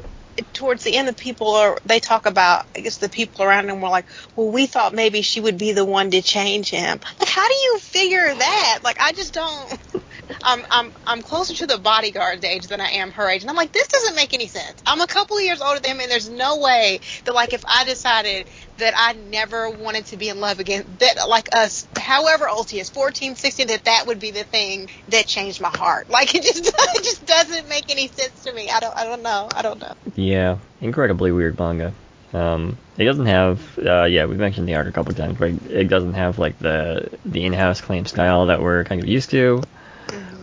towards 0.53 0.83
the 0.83 0.95
end, 0.95 1.07
the 1.07 1.13
people 1.13 1.49
are 1.55 1.77
they 1.85 1.99
talk 1.99 2.25
about 2.25 2.65
I 2.75 2.81
guess 2.81 2.97
the 2.97 3.09
people 3.09 3.43
around 3.43 3.69
him 3.69 3.81
were 3.81 3.89
like, 3.89 4.07
well, 4.35 4.51
we 4.51 4.67
thought 4.67 4.93
maybe 4.93 5.21
she 5.21 5.39
would 5.39 5.57
be 5.57 5.71
the 5.71 5.85
one 5.85 6.11
to 6.11 6.21
change 6.21 6.69
him. 6.69 6.99
Like, 7.19 7.29
how 7.29 7.47
do 7.47 7.53
you 7.53 7.79
figure 7.79 8.35
that? 8.35 8.79
Like, 8.83 8.99
I 8.99 9.13
just 9.13 9.33
don't. 9.33 9.79
I'm 10.43 10.65
I'm 10.69 10.91
I'm 11.05 11.22
closer 11.22 11.53
to 11.55 11.67
the 11.67 11.77
bodyguard's 11.77 12.43
age 12.43 12.67
than 12.67 12.81
I 12.81 12.89
am 12.91 13.12
her 13.12 13.29
age, 13.29 13.41
and 13.41 13.50
I'm 13.50 13.55
like, 13.55 13.72
this 13.72 13.88
doesn't 13.88 14.15
make 14.15 14.34
any 14.34 14.48
sense. 14.48 14.81
I'm 14.86 15.01
a 15.01 15.07
couple 15.07 15.38
of 15.38 15.43
years 15.43 15.62
older 15.62 15.79
than 15.79 15.91
him, 15.91 16.00
and 16.01 16.12
there's 16.12 16.29
no 16.29 16.60
way 16.60 17.00
that 17.25 17.34
like 17.34 17.53
if 17.53 17.63
I 17.67 17.86
decided 17.86 18.48
that 18.77 18.93
I 18.96 19.13
never 19.13 19.69
wanted 19.69 20.05
to 20.07 20.17
be 20.17 20.29
in 20.29 20.39
love 20.39 20.60
again, 20.60 20.86
that 21.00 21.27
like 21.27 21.53
us, 21.55 21.88
however 21.98 22.48
old 22.48 22.69
he 22.69 22.79
is, 22.79 22.89
14, 22.89 23.36
16, 23.36 23.67
that 23.67 23.86
that 23.86 24.05
would 24.07 24.19
be 24.19 24.31
the 24.31 24.43
thing 24.43 24.89
that 25.10 25.27
changed 25.27 25.62
my 25.62 25.69
heart. 25.69 26.07
Like 26.17 26.34
it 26.34 26.41
just 26.41 26.65
it 26.65 27.03
just 27.03 27.27
doesn't 27.27 27.69
make 27.69 27.91
any 27.91 28.07
sense 28.07 28.43
to 28.46 28.51
me. 28.51 28.72
I 28.72 28.79
don't 28.79 28.96
I 28.96 29.03
don't 29.03 29.22
know. 29.22 29.50
I 29.53 29.62
don't 29.62 29.79
know. 29.79 29.93
Yeah, 30.15 30.57
incredibly 30.81 31.31
weird 31.31 31.60
manga. 31.60 31.93
Um, 32.34 32.77
it 32.98 33.05
doesn't 33.05 33.27
have, 33.27 33.77
uh, 33.77 34.05
yeah, 34.05 34.25
we 34.25 34.36
mentioned 34.36 34.67
the 34.67 34.75
art 34.75 34.88
a 34.88 34.91
couple 34.91 35.13
times, 35.13 35.38
but 35.38 35.51
it 35.69 35.88
doesn't 35.89 36.15
have 36.15 36.39
like 36.39 36.57
the 36.57 37.10
the 37.24 37.46
in-house 37.46 37.81
Clamp 37.81 38.07
style 38.07 38.48
that 38.48 38.62
we're 38.62 38.84
kind 38.84 39.01
of 39.01 39.07
used 39.07 39.29
to 39.29 39.62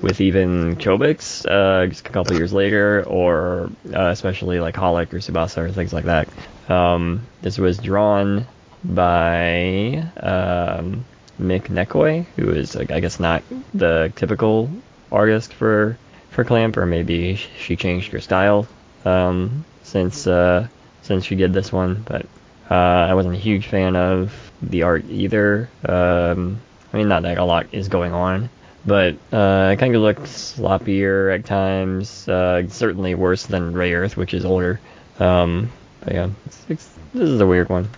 with 0.03 0.21
even 0.21 0.77
Chobits, 0.77 1.47
uh, 1.47 1.87
just 1.87 2.07
a 2.07 2.11
couple 2.11 2.37
years 2.37 2.53
later, 2.53 3.05
or 3.07 3.71
uh, 3.95 4.09
especially 4.09 4.61
like 4.61 4.75
Holic 4.75 5.13
or 5.13 5.19
Tsubasa 5.19 5.59
or 5.59 5.73
things 5.73 5.93
like 5.93 6.05
that. 6.05 6.29
Um, 6.69 7.27
this 7.43 7.59
was 7.59 7.79
drawn 7.79 8.47
by 8.85 10.05
um, 10.19 11.05
Mick 11.41 11.69
Nekoi, 11.69 12.27
who 12.37 12.51
is, 12.51 12.77
I 12.77 13.01
guess, 13.01 13.19
not 13.19 13.43
the 13.73 14.13
typical 14.17 14.71
artist 15.11 15.53
for 15.55 15.97
for 16.31 16.45
Clamp, 16.45 16.77
or 16.77 16.85
maybe 16.87 17.37
she 17.37 17.77
changed 17.77 18.13
her 18.13 18.21
style 18.21 18.67
um, 19.05 19.65
since 19.83 20.27
uh, 20.27 20.67
since 21.03 21.25
she 21.25 21.35
did 21.35 21.53
this 21.53 21.73
one. 21.73 22.05
But 22.07 22.27
uh, 22.71 22.75
I 23.09 23.15
wasn't 23.15 23.37
a 23.37 23.39
huge 23.39 23.67
fan 23.67 23.97
of 23.97 24.33
the 24.63 24.83
art 24.83 25.05
either. 25.09 25.69
Um, 25.87 26.61
I 26.93 26.97
mean, 26.97 27.09
not 27.09 27.23
that 27.23 27.39
a 27.39 27.45
lot 27.45 27.67
is 27.73 27.89
going 27.89 28.13
on, 28.13 28.49
but 28.87 29.15
uh, 29.33 29.71
it 29.73 29.79
kind 29.79 29.95
of 29.95 30.03
looked 30.03 30.23
sloppier 30.23 31.35
at 31.35 31.45
times. 31.45 32.29
Uh, 32.29 32.69
certainly 32.69 33.15
worse 33.15 33.47
than 33.47 33.73
Rayearth, 33.73 34.17
which 34.17 34.35
is 34.35 34.45
older. 34.45 34.81
Um, 35.19 35.71
but 36.01 36.15
yeah, 36.15 36.31
it's, 36.47 36.67
it's, 36.69 36.89
this 37.15 37.29
is 37.29 37.41
a 37.41 37.47
weird 37.47 37.69
one. 37.69 37.89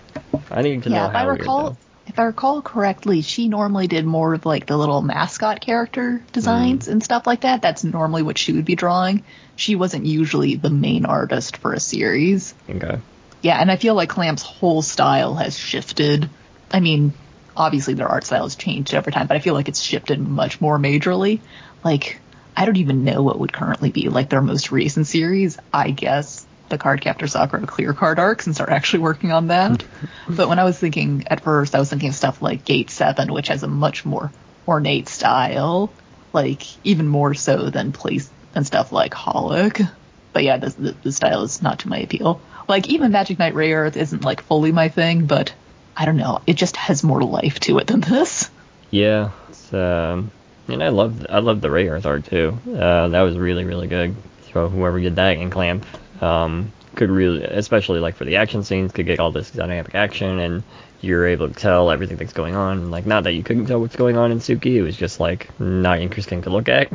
I 0.51 0.61
need 0.61 0.83
to 0.83 0.89
yeah, 0.89 0.97
know 0.97 1.05
if 1.07 1.11
how 1.13 1.19
I 1.19 1.25
weird, 1.25 1.39
recall, 1.39 1.69
though. 1.71 1.77
if 2.07 2.19
I 2.19 2.23
recall 2.23 2.61
correctly, 2.61 3.21
she 3.21 3.47
normally 3.47 3.87
did 3.87 4.05
more 4.05 4.33
of 4.33 4.45
like 4.45 4.65
the 4.65 4.77
little 4.77 5.01
mascot 5.01 5.61
character 5.61 6.23
designs 6.31 6.87
and 6.87 7.03
stuff 7.03 7.27
like 7.27 7.41
that. 7.41 7.61
That's 7.61 7.83
normally 7.83 8.23
what 8.23 8.37
she 8.37 8.53
would 8.53 8.65
be 8.65 8.75
drawing. 8.75 9.23
She 9.55 9.75
wasn't 9.75 10.05
usually 10.05 10.55
the 10.55 10.69
main 10.69 11.05
artist 11.05 11.57
for 11.57 11.73
a 11.73 11.79
series. 11.79 12.53
Okay. 12.69 12.99
Yeah, 13.41 13.59
and 13.59 13.71
I 13.71 13.75
feel 13.75 13.95
like 13.95 14.09
Clamp's 14.09 14.43
whole 14.43 14.81
style 14.81 15.35
has 15.35 15.57
shifted. 15.57 16.29
I 16.71 16.79
mean, 16.79 17.13
obviously 17.57 17.95
their 17.95 18.07
art 18.07 18.23
style 18.23 18.43
has 18.43 18.55
changed 18.55 18.93
over 18.93 19.11
time, 19.11 19.27
but 19.27 19.35
I 19.35 19.39
feel 19.39 19.53
like 19.53 19.67
it's 19.67 19.81
shifted 19.81 20.19
much 20.19 20.61
more 20.61 20.77
majorly. 20.77 21.41
Like, 21.83 22.19
I 22.55 22.65
don't 22.65 22.77
even 22.77 23.03
know 23.03 23.23
what 23.23 23.39
would 23.39 23.51
currently 23.51 23.89
be 23.89 24.09
like 24.09 24.29
their 24.29 24.41
most 24.41 24.71
recent 24.71 25.07
series. 25.07 25.57
I 25.73 25.91
guess 25.91 26.45
the 26.69 26.77
Cardcaptor 26.77 27.29
Sakura 27.29 27.65
clear 27.65 27.93
card 27.93 28.19
arc 28.19 28.41
since 28.41 28.59
they're 28.59 28.69
actually 28.69 28.99
working 28.99 29.31
on 29.31 29.47
that. 29.47 29.83
but 30.29 30.47
when 30.47 30.59
I 30.59 30.63
was 30.63 30.77
thinking 30.77 31.25
at 31.27 31.41
first, 31.41 31.75
I 31.75 31.79
was 31.79 31.89
thinking 31.89 32.09
of 32.09 32.15
stuff 32.15 32.41
like 32.41 32.63
Gate 32.63 32.89
7, 32.89 33.33
which 33.33 33.47
has 33.47 33.63
a 33.63 33.67
much 33.67 34.05
more 34.05 34.31
ornate 34.67 35.09
style, 35.09 35.91
like 36.33 36.63
even 36.85 37.07
more 37.07 37.33
so 37.33 37.69
than 37.69 37.91
place 37.91 38.29
than 38.53 38.63
stuff 38.63 38.91
like 38.91 39.13
Holic. 39.13 39.89
But 40.33 40.43
yeah, 40.43 40.57
the, 40.57 40.69
the, 40.69 40.91
the 41.03 41.11
style 41.11 41.43
is 41.43 41.61
not 41.61 41.79
to 41.79 41.89
my 41.89 41.99
appeal. 41.99 42.41
Like 42.67 42.89
even 42.89 43.11
Magic 43.11 43.39
Knight 43.39 43.53
Rayearth 43.53 43.95
isn't 43.95 44.23
like 44.23 44.41
fully 44.41 44.71
my 44.71 44.89
thing, 44.89 45.25
but 45.25 45.53
I 45.97 46.05
don't 46.05 46.17
know, 46.17 46.41
it 46.45 46.53
just 46.53 46.77
has 46.77 47.03
more 47.03 47.23
life 47.23 47.59
to 47.61 47.79
it 47.79 47.87
than 47.87 48.01
this. 48.01 48.51
Yeah, 48.91 49.31
it's, 49.49 49.73
um, 49.73 50.31
and 50.67 50.83
I 50.83 50.89
love 50.89 51.25
I 51.29 51.39
love 51.39 51.59
the 51.61 51.69
Rayearth 51.69 52.05
art 52.05 52.25
too. 52.25 52.57
Uh, 52.67 53.07
that 53.07 53.21
was 53.21 53.37
really 53.37 53.63
really 53.63 53.87
good. 53.87 54.15
So 54.53 54.69
whoever 54.69 54.99
did 54.99 55.15
that 55.15 55.37
in 55.37 55.49
Clamp 55.49 55.85
um, 56.21 56.71
could 56.95 57.09
really, 57.09 57.43
especially 57.43 57.99
like 57.99 58.15
for 58.15 58.25
the 58.25 58.37
action 58.37 58.63
scenes, 58.63 58.91
could 58.91 59.07
get 59.07 59.19
all 59.19 59.31
this 59.31 59.49
dynamic 59.51 59.95
action, 59.95 60.39
and 60.39 60.63
you're 61.01 61.27
able 61.27 61.47
to 61.47 61.53
tell 61.53 61.89
everything 61.89 62.17
that's 62.17 62.33
going 62.33 62.55
on. 62.55 62.91
Like 62.91 63.05
not 63.05 63.23
that 63.23 63.33
you 63.33 63.43
couldn't 63.43 63.65
tell 63.65 63.79
what's 63.79 63.95
going 63.95 64.17
on 64.17 64.31
in 64.31 64.39
Suki, 64.39 64.75
it 64.75 64.83
was 64.83 64.95
just 64.95 65.19
like 65.19 65.59
not 65.59 65.99
interesting 65.99 66.43
to 66.43 66.51
look 66.51 66.69
at. 66.69 66.91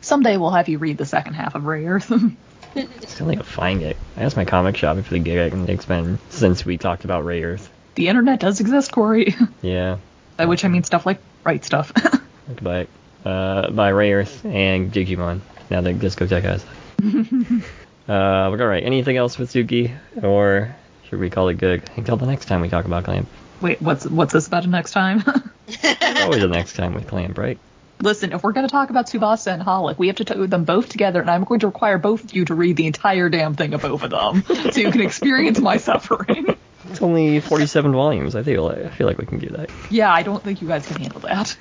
Someday 0.00 0.36
we'll 0.38 0.50
have 0.50 0.68
you 0.68 0.78
read 0.78 0.98
the 0.98 1.06
second 1.06 1.34
half 1.34 1.54
of 1.54 1.62
Rayearth. 1.62 2.36
Still 3.06 3.26
need 3.26 3.38
to 3.38 3.44
find 3.44 3.82
it. 3.82 3.96
I 4.16 4.22
asked 4.22 4.36
my 4.36 4.44
comic 4.44 4.76
shop 4.76 4.96
if 4.96 5.08
they 5.08 5.20
get 5.20 5.38
it, 5.38 5.52
and 5.52 5.68
it's 5.68 5.84
been 5.84 6.18
since 6.30 6.64
we 6.64 6.76
talked 6.76 7.04
about 7.04 7.24
Rayearth. 7.24 7.68
The 7.94 8.08
internet 8.08 8.40
does 8.40 8.60
exist, 8.60 8.92
Corey. 8.92 9.34
Yeah, 9.62 9.98
By 10.36 10.46
which 10.46 10.64
I 10.64 10.68
mean 10.68 10.84
stuff 10.84 11.06
like 11.06 11.18
Right 11.44 11.62
Stuf. 11.62 11.92
I 11.96 12.54
could 12.54 12.64
buy 12.64 12.78
it. 12.80 12.88
Uh, 13.24 13.70
buy 13.70 13.92
Rayearth 13.92 14.44
and 14.44 14.92
Digimon. 14.92 15.40
Now 15.70 15.80
that 15.80 15.98
Discotek 15.98 16.42
has. 16.42 16.64
it. 16.98 17.64
uh, 18.08 18.50
but 18.50 18.60
all 18.60 18.66
right. 18.66 18.82
Anything 18.84 19.16
else 19.16 19.38
with 19.38 19.52
Suki, 19.52 19.94
or 20.22 20.74
should 21.08 21.20
we 21.20 21.30
call 21.30 21.48
it 21.48 21.54
good 21.54 21.88
until 21.96 22.16
the 22.16 22.26
next 22.26 22.46
time 22.46 22.60
we 22.60 22.68
talk 22.68 22.84
about 22.84 23.04
Clamp? 23.04 23.28
Wait, 23.60 23.80
what's 23.80 24.06
what's 24.06 24.32
this 24.32 24.46
about 24.46 24.64
the 24.64 24.68
next 24.68 24.92
time? 24.92 25.22
Always 26.20 26.40
the 26.42 26.48
next 26.48 26.74
time 26.74 26.92
with 26.94 27.06
Clamp, 27.06 27.38
right? 27.38 27.58
Listen, 28.00 28.32
if 28.32 28.42
we're 28.42 28.52
going 28.52 28.66
to 28.66 28.70
talk 28.72 28.90
about 28.90 29.06
Tsubasa 29.06 29.54
and 29.54 29.62
Holic, 29.62 29.96
we 29.98 30.08
have 30.08 30.16
to 30.16 30.24
do 30.24 30.46
them 30.46 30.64
both 30.64 30.88
together, 30.90 31.20
and 31.20 31.30
I'm 31.30 31.44
going 31.44 31.60
to 31.60 31.68
require 31.68 31.96
both 31.96 32.24
of 32.24 32.34
you 32.34 32.44
to 32.46 32.54
read 32.54 32.76
the 32.76 32.86
entire 32.86 33.28
damn 33.30 33.54
thing 33.54 33.72
of 33.72 33.80
both 33.82 34.02
of 34.02 34.10
them, 34.10 34.42
so 34.72 34.80
you 34.80 34.90
can 34.90 35.00
experience 35.00 35.58
my 35.60 35.78
suffering. 35.78 36.56
It's 36.90 37.02
only 37.02 37.40
47 37.40 37.92
volumes. 37.92 38.34
I 38.36 38.42
feel 38.42 38.68
I 38.68 38.88
feel 38.90 39.06
like 39.06 39.18
we 39.18 39.26
can 39.26 39.38
do 39.38 39.48
that. 39.50 39.70
Yeah, 39.90 40.12
I 40.12 40.22
don't 40.22 40.42
think 40.42 40.60
you 40.60 40.68
guys 40.68 40.86
can 40.86 41.00
handle 41.00 41.20
that. 41.20 41.56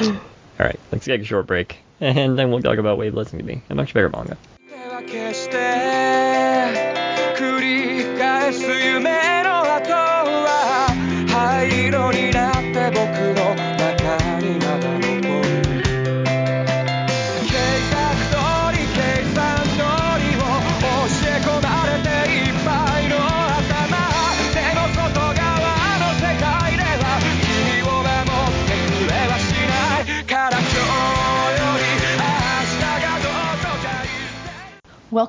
All 0.60 0.66
right, 0.66 0.78
let's 0.92 1.04
take 1.04 1.20
a 1.20 1.24
short 1.24 1.46
break, 1.46 1.78
and 2.00 2.38
then 2.38 2.50
we'll 2.50 2.62
talk 2.62 2.78
about 2.78 2.98
Wave 2.98 3.14
Listening 3.14 3.46
to 3.46 3.54
Me, 3.54 3.62
a 3.70 3.74
much 3.74 3.94
better 3.94 4.08
manga. 4.08 4.36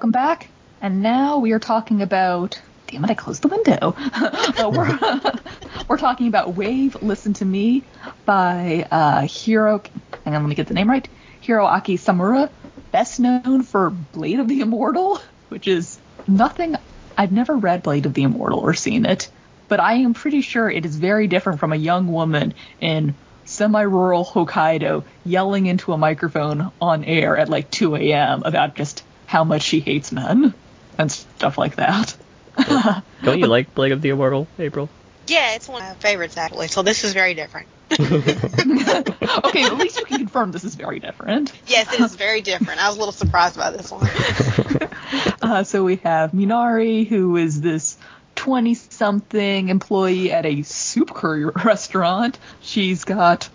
Welcome 0.02 0.14
back, 0.14 0.48
and 0.82 1.04
now 1.04 1.38
we 1.38 1.52
are 1.52 1.60
talking 1.60 2.02
about. 2.02 2.60
Damn 2.88 3.04
it! 3.04 3.12
I 3.12 3.14
closed 3.14 3.44
the 3.44 3.50
window. 3.50 3.96
Uh, 4.58 4.72
we're 4.74 5.00
we're 5.88 5.98
talking 6.00 6.28
about 6.28 6.56
"Wave, 6.56 7.04
Listen 7.04 7.34
to 7.34 7.46
Me" 7.46 7.84
by 8.26 8.88
uh, 8.90 9.28
Hiro. 9.28 9.84
Hang 10.26 10.34
on, 10.34 10.42
let 10.42 10.50
me 10.50 10.56
get 10.56 10.66
the 10.66 10.74
name 10.74 10.90
right. 10.90 11.08
Hiroaki 11.44 12.00
Samura, 12.00 12.50
best 12.92 13.20
known 13.20 13.62
for 13.62 13.92
Blade 13.92 14.40
of 14.40 14.48
the 14.48 14.62
Immortal, 14.62 15.22
which 15.50 15.68
is 15.68 16.00
nothing. 16.28 16.78
I've 17.16 17.32
never 17.32 17.56
read 17.56 17.84
Blade 17.84 18.08
of 18.08 18.16
the 18.16 18.24
Immortal 18.24 18.58
or 18.58 18.74
seen 18.74 19.06
it, 19.06 19.30
but 19.68 19.80
I 19.80 19.98
am 19.98 20.16
pretty 20.16 20.42
sure 20.42 20.68
it 20.68 20.84
is 20.84 20.96
very 20.96 21.28
different 21.28 21.60
from 21.60 21.74
a 21.74 21.78
young 21.78 22.08
woman 22.12 22.56
in 22.80 23.14
semi-rural 23.46 24.26
Hokkaido 24.26 25.04
yelling 25.26 25.68
into 25.68 25.94
a 25.94 25.98
microphone 26.00 26.72
on 26.82 27.04
air 27.04 27.38
at 27.38 27.50
like 27.50 27.70
2 27.70 27.98
a.m. 27.98 28.42
about 28.44 28.74
just 28.74 29.04
how 29.32 29.46
much 29.46 29.62
she 29.62 29.80
hates 29.80 30.12
men 30.12 30.54
and 30.98 31.10
stuff 31.10 31.58
like 31.58 31.78
that. 31.78 32.18
Don't 33.24 33.40
you 33.40 33.48
like 33.48 33.74
Blade 33.74 33.94
of 33.94 34.02
the 34.02 34.10
Immortal, 34.10 34.46
April? 34.60 34.90
Yeah, 35.26 35.56
it's 35.56 35.70
one 35.70 35.82
of 35.82 35.88
my 35.88 35.94
favorites 35.96 36.36
actually. 36.36 36.68
So 36.68 36.82
this 36.82 37.06
is 37.06 37.14
very 37.14 37.34
different. 37.34 37.70
okay, 37.94 39.64
at 39.64 39.78
least 39.78 40.00
you 40.00 40.06
can 40.06 40.18
confirm 40.18 40.52
this 40.52 40.66
is 40.66 40.76
very 40.76 41.00
different. 41.00 41.54
Yes, 41.66 41.94
it 41.94 42.02
is 42.02 42.16
very 42.16 42.42
different. 42.42 42.84
I 42.84 42.90
was 42.90 42.98
a 42.98 43.00
little 43.00 43.14
surprised 43.14 43.56
by 43.56 43.72
this 43.72 43.90
one. 43.90 44.08
Uh, 45.42 45.64
so 45.64 45.84
we 45.84 45.96
have 45.98 46.32
Minari, 46.32 47.06
who 47.06 47.36
is 47.36 47.60
this 47.60 47.98
20 48.36 48.76
something 48.76 49.70
employee 49.70 50.32
at 50.32 50.46
a 50.46 50.62
soup 50.62 51.14
curry 51.14 51.46
restaurant. 51.46 52.38
She's 52.62 53.04
got 53.04 53.50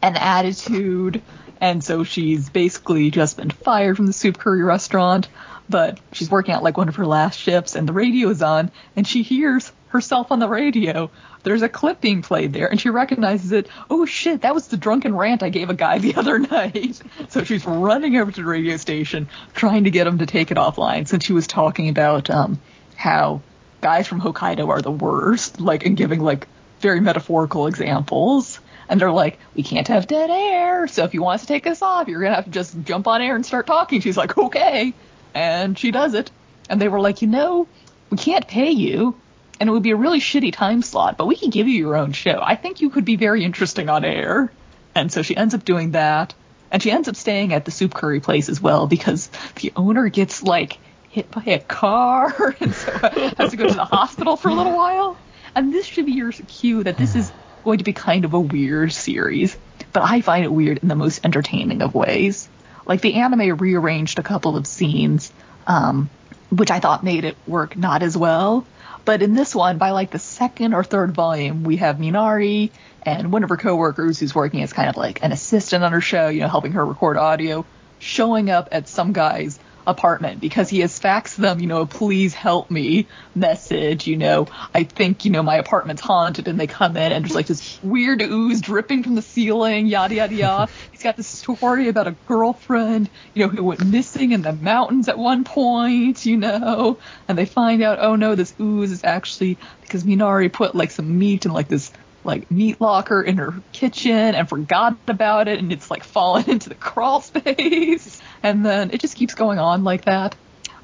an 0.00 0.16
attitude, 0.16 1.20
and 1.62 1.82
so 1.82 2.02
she's 2.02 2.50
basically 2.50 3.12
just 3.12 3.36
been 3.36 3.50
fired 3.50 3.96
from 3.96 4.06
the 4.06 4.12
soup 4.12 4.36
curry 4.36 4.64
restaurant. 4.64 5.28
But 5.68 6.00
she's 6.10 6.28
working 6.28 6.52
out 6.52 6.64
like 6.64 6.76
one 6.76 6.88
of 6.88 6.96
her 6.96 7.06
last 7.06 7.38
shifts, 7.38 7.76
and 7.76 7.88
the 7.88 7.92
radio 7.92 8.28
is 8.30 8.42
on, 8.42 8.72
and 8.96 9.06
she 9.06 9.22
hears 9.22 9.70
herself 9.88 10.32
on 10.32 10.40
the 10.40 10.48
radio. 10.48 11.08
There's 11.44 11.62
a 11.62 11.68
clip 11.68 12.00
being 12.00 12.20
played 12.20 12.52
there, 12.52 12.66
and 12.66 12.80
she 12.80 12.90
recognizes 12.90 13.52
it. 13.52 13.68
Oh 13.88 14.04
shit, 14.04 14.42
that 14.42 14.54
was 14.54 14.66
the 14.68 14.76
drunken 14.76 15.14
rant 15.14 15.44
I 15.44 15.50
gave 15.50 15.70
a 15.70 15.74
guy 15.74 15.98
the 16.00 16.16
other 16.16 16.40
night. 16.40 17.00
So 17.28 17.44
she's 17.44 17.64
running 17.64 18.16
over 18.16 18.32
to 18.32 18.40
the 18.40 18.46
radio 18.46 18.76
station, 18.76 19.28
trying 19.54 19.84
to 19.84 19.90
get 19.92 20.08
him 20.08 20.18
to 20.18 20.26
take 20.26 20.50
it 20.50 20.56
offline, 20.56 21.06
since 21.06 21.24
she 21.24 21.32
was 21.32 21.46
talking 21.46 21.88
about 21.88 22.28
um, 22.28 22.60
how 22.96 23.40
guys 23.80 24.08
from 24.08 24.20
Hokkaido 24.20 24.68
are 24.68 24.82
the 24.82 24.90
worst, 24.90 25.60
like, 25.60 25.86
and 25.86 25.96
giving 25.96 26.20
like 26.20 26.48
very 26.80 27.00
metaphorical 27.00 27.68
examples. 27.68 28.58
And 28.92 29.00
they're 29.00 29.10
like, 29.10 29.38
we 29.54 29.62
can't 29.62 29.88
have 29.88 30.06
dead 30.06 30.28
air, 30.28 30.86
so 30.86 31.04
if 31.04 31.14
you 31.14 31.22
want 31.22 31.36
us 31.36 31.40
to 31.40 31.46
take 31.46 31.66
us 31.66 31.80
off, 31.80 32.08
you're 32.08 32.20
gonna 32.20 32.34
have 32.34 32.44
to 32.44 32.50
just 32.50 32.76
jump 32.84 33.06
on 33.06 33.22
air 33.22 33.34
and 33.34 33.44
start 33.44 33.66
talking. 33.66 34.02
She's 34.02 34.18
like, 34.18 34.36
okay, 34.36 34.92
and 35.32 35.78
she 35.78 35.92
does 35.92 36.12
it. 36.12 36.30
And 36.68 36.78
they 36.78 36.88
were 36.88 37.00
like, 37.00 37.22
you 37.22 37.28
know, 37.28 37.66
we 38.10 38.18
can't 38.18 38.46
pay 38.46 38.70
you, 38.72 39.18
and 39.58 39.70
it 39.70 39.72
would 39.72 39.82
be 39.82 39.92
a 39.92 39.96
really 39.96 40.20
shitty 40.20 40.52
time 40.52 40.82
slot, 40.82 41.16
but 41.16 41.26
we 41.26 41.36
can 41.36 41.48
give 41.48 41.68
you 41.68 41.78
your 41.78 41.96
own 41.96 42.12
show. 42.12 42.38
I 42.44 42.54
think 42.54 42.82
you 42.82 42.90
could 42.90 43.06
be 43.06 43.16
very 43.16 43.44
interesting 43.44 43.88
on 43.88 44.04
air. 44.04 44.52
And 44.94 45.10
so 45.10 45.22
she 45.22 45.34
ends 45.38 45.54
up 45.54 45.64
doing 45.64 45.92
that. 45.92 46.34
And 46.70 46.82
she 46.82 46.90
ends 46.90 47.08
up 47.08 47.16
staying 47.16 47.54
at 47.54 47.64
the 47.64 47.70
soup 47.70 47.94
curry 47.94 48.20
place 48.20 48.50
as 48.50 48.60
well 48.60 48.86
because 48.86 49.30
the 49.62 49.72
owner 49.74 50.10
gets 50.10 50.42
like 50.42 50.78
hit 51.08 51.30
by 51.30 51.44
a 51.46 51.60
car 51.60 52.54
and 52.60 52.74
so 52.74 52.90
has 53.38 53.52
to 53.52 53.56
go 53.56 53.68
to 53.68 53.74
the 53.74 53.86
hospital 53.86 54.36
for 54.36 54.50
a 54.50 54.54
little 54.54 54.76
while. 54.76 55.16
And 55.54 55.72
this 55.72 55.86
should 55.86 56.04
be 56.04 56.12
your 56.12 56.32
cue 56.32 56.82
that 56.82 56.98
this 56.98 57.16
is 57.16 57.32
going 57.64 57.78
to 57.78 57.84
be 57.84 57.92
kind 57.92 58.24
of 58.24 58.34
a 58.34 58.40
weird 58.40 58.92
series, 58.92 59.56
but 59.92 60.02
I 60.02 60.20
find 60.20 60.44
it 60.44 60.52
weird 60.52 60.78
in 60.78 60.88
the 60.88 60.94
most 60.94 61.24
entertaining 61.24 61.82
of 61.82 61.94
ways. 61.94 62.48
Like 62.86 63.00
the 63.00 63.14
anime 63.14 63.56
rearranged 63.56 64.18
a 64.18 64.22
couple 64.22 64.56
of 64.56 64.66
scenes, 64.66 65.32
um, 65.66 66.10
which 66.50 66.70
I 66.70 66.80
thought 66.80 67.04
made 67.04 67.24
it 67.24 67.36
work 67.46 67.76
not 67.76 68.02
as 68.02 68.16
well. 68.16 68.66
But 69.04 69.22
in 69.22 69.34
this 69.34 69.54
one, 69.54 69.78
by 69.78 69.90
like 69.90 70.10
the 70.10 70.18
second 70.18 70.74
or 70.74 70.84
third 70.84 71.12
volume, 71.12 71.64
we 71.64 71.76
have 71.76 71.96
Minari 71.96 72.70
and 73.04 73.32
one 73.32 73.42
of 73.42 73.48
her 73.48 73.56
coworkers 73.56 74.18
who's 74.18 74.34
working 74.34 74.62
as 74.62 74.72
kind 74.72 74.88
of 74.88 74.96
like 74.96 75.22
an 75.22 75.32
assistant 75.32 75.82
on 75.82 75.92
her 75.92 76.00
show, 76.00 76.28
you 76.28 76.40
know, 76.40 76.48
helping 76.48 76.72
her 76.72 76.84
record 76.84 77.16
audio, 77.16 77.64
showing 77.98 78.50
up 78.50 78.68
at 78.70 78.88
some 78.88 79.12
guy's 79.12 79.58
apartment 79.86 80.40
because 80.40 80.68
he 80.68 80.80
has 80.80 80.98
faxed 80.98 81.36
them, 81.36 81.60
you 81.60 81.66
know, 81.66 81.82
a 81.82 81.86
please 81.86 82.34
help 82.34 82.70
me 82.70 83.06
message, 83.34 84.06
you 84.06 84.16
know, 84.16 84.46
I 84.74 84.84
think, 84.84 85.24
you 85.24 85.30
know, 85.30 85.42
my 85.42 85.56
apartment's 85.56 86.02
haunted 86.02 86.48
and 86.48 86.58
they 86.58 86.66
come 86.66 86.96
in 86.96 87.12
and 87.12 87.24
there's 87.24 87.34
like 87.34 87.46
this 87.46 87.78
weird 87.82 88.22
ooze 88.22 88.60
dripping 88.60 89.02
from 89.02 89.14
the 89.14 89.22
ceiling, 89.22 89.86
yada 89.86 90.14
yada 90.14 90.34
yada. 90.34 90.72
He's 90.92 91.02
got 91.02 91.16
this 91.16 91.26
story 91.26 91.88
about 91.88 92.06
a 92.06 92.14
girlfriend, 92.26 93.10
you 93.34 93.44
know, 93.44 93.48
who 93.48 93.64
went 93.64 93.84
missing 93.84 94.32
in 94.32 94.42
the 94.42 94.52
mountains 94.52 95.08
at 95.08 95.18
one 95.18 95.44
point, 95.44 96.24
you 96.24 96.36
know, 96.36 96.98
and 97.28 97.36
they 97.36 97.46
find 97.46 97.82
out, 97.82 97.98
oh 98.00 98.16
no, 98.16 98.34
this 98.34 98.54
ooze 98.60 98.92
is 98.92 99.04
actually 99.04 99.58
because 99.80 100.04
Minari 100.04 100.52
put 100.52 100.74
like 100.74 100.90
some 100.90 101.18
meat 101.18 101.44
in 101.44 101.52
like 101.52 101.68
this 101.68 101.92
like 102.24 102.50
meat 102.50 102.80
locker 102.80 103.22
in 103.22 103.38
her 103.38 103.54
kitchen 103.72 104.12
and 104.12 104.48
forgot 104.48 104.96
about 105.08 105.48
it 105.48 105.58
and 105.58 105.72
it's 105.72 105.90
like 105.90 106.04
fallen 106.04 106.44
into 106.48 106.68
the 106.68 106.74
crawl 106.74 107.20
space 107.20 108.20
and 108.42 108.64
then 108.64 108.90
it 108.92 109.00
just 109.00 109.16
keeps 109.16 109.34
going 109.34 109.58
on 109.58 109.84
like 109.84 110.04
that. 110.04 110.34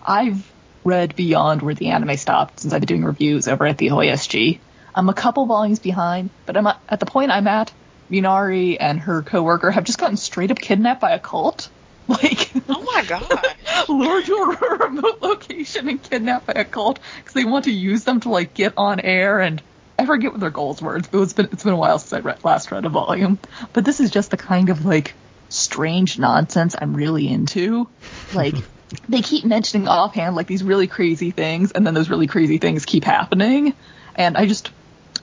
I've 0.07 0.51
read 0.85 1.17
beyond 1.17 1.63
where 1.63 1.75
the 1.75 1.89
anime 1.89 2.17
stopped 2.17 2.61
since 2.61 2.73
I've 2.73 2.81
been 2.81 2.87
doing 2.87 3.05
reviews 3.05 3.49
over 3.49 3.67
at 3.67 3.79
the 3.79 3.89
OASG. 3.89 4.59
I'm 4.95 5.09
a 5.09 5.15
couple 5.15 5.47
volumes 5.47 5.79
behind, 5.79 6.31
but 6.47 6.57
I'm 6.57 6.67
at 6.67 6.81
at 6.89 7.01
the 7.01 7.07
point 7.07 7.31
I'm 7.31 7.47
at. 7.47 7.73
Minari 8.11 8.79
and 8.81 8.99
her 9.01 9.21
coworker 9.23 9.71
have 9.71 9.85
just 9.85 9.99
gotten 9.99 10.17
straight 10.17 10.51
up 10.51 10.59
kidnapped 10.59 11.01
by 11.01 11.13
a 11.13 11.19
cult. 11.19 11.69
Like, 12.09 12.51
Oh 12.71 12.83
my 12.95 13.05
god. 13.05 13.31
lured 13.87 14.25
to 14.25 14.35
a 14.35 14.77
remote 14.79 15.21
location 15.21 15.91
and 15.91 16.03
kidnapped 16.03 16.47
by 16.47 16.55
a 16.55 16.65
cult 16.65 17.01
because 17.19 17.35
they 17.35 17.45
want 17.45 17.67
to 17.67 17.71
use 17.71 18.05
them 18.05 18.21
to 18.21 18.31
like 18.31 18.55
get 18.55 18.73
on 18.79 18.99
air 18.99 19.41
and 19.41 19.61
I 19.99 20.07
forget 20.07 20.31
what 20.33 20.41
their 20.41 20.49
goals 20.49 20.81
were. 20.81 20.97
It's, 20.97 21.11
it's 21.13 21.35
been 21.35 21.51
it's 21.53 21.65
been 21.65 21.75
a 21.75 21.77
while 21.77 21.99
since 21.99 22.15
I 22.15 22.21
read, 22.21 22.43
last 22.45 22.73
read 22.73 22.87
a 22.87 22.89
volume, 22.89 23.39
but 23.75 23.85
this 23.85 24.01
is 24.01 24.11
just 24.11 24.31
the 24.31 24.39
kind 24.39 24.71
of 24.71 24.87
like 24.87 25.13
strange 25.49 26.19
nonsense 26.19 26.75
I'm 26.81 26.95
really 26.95 27.29
into. 27.29 27.89
Like 28.35 28.55
they 29.09 29.23
keep 29.23 29.45
mentioning 29.45 29.89
offhand 29.89 30.37
like 30.37 30.47
these 30.47 30.63
really 30.63 30.87
crazy 30.87 31.31
things, 31.31 31.73
and 31.73 31.87
then 31.87 31.95
those 31.95 32.11
really 32.11 32.27
crazy 32.27 32.59
things 32.59 32.85
keep 32.85 33.05
happening, 33.05 33.75
and 34.15 34.37
I 34.37 34.47
just 34.47 34.71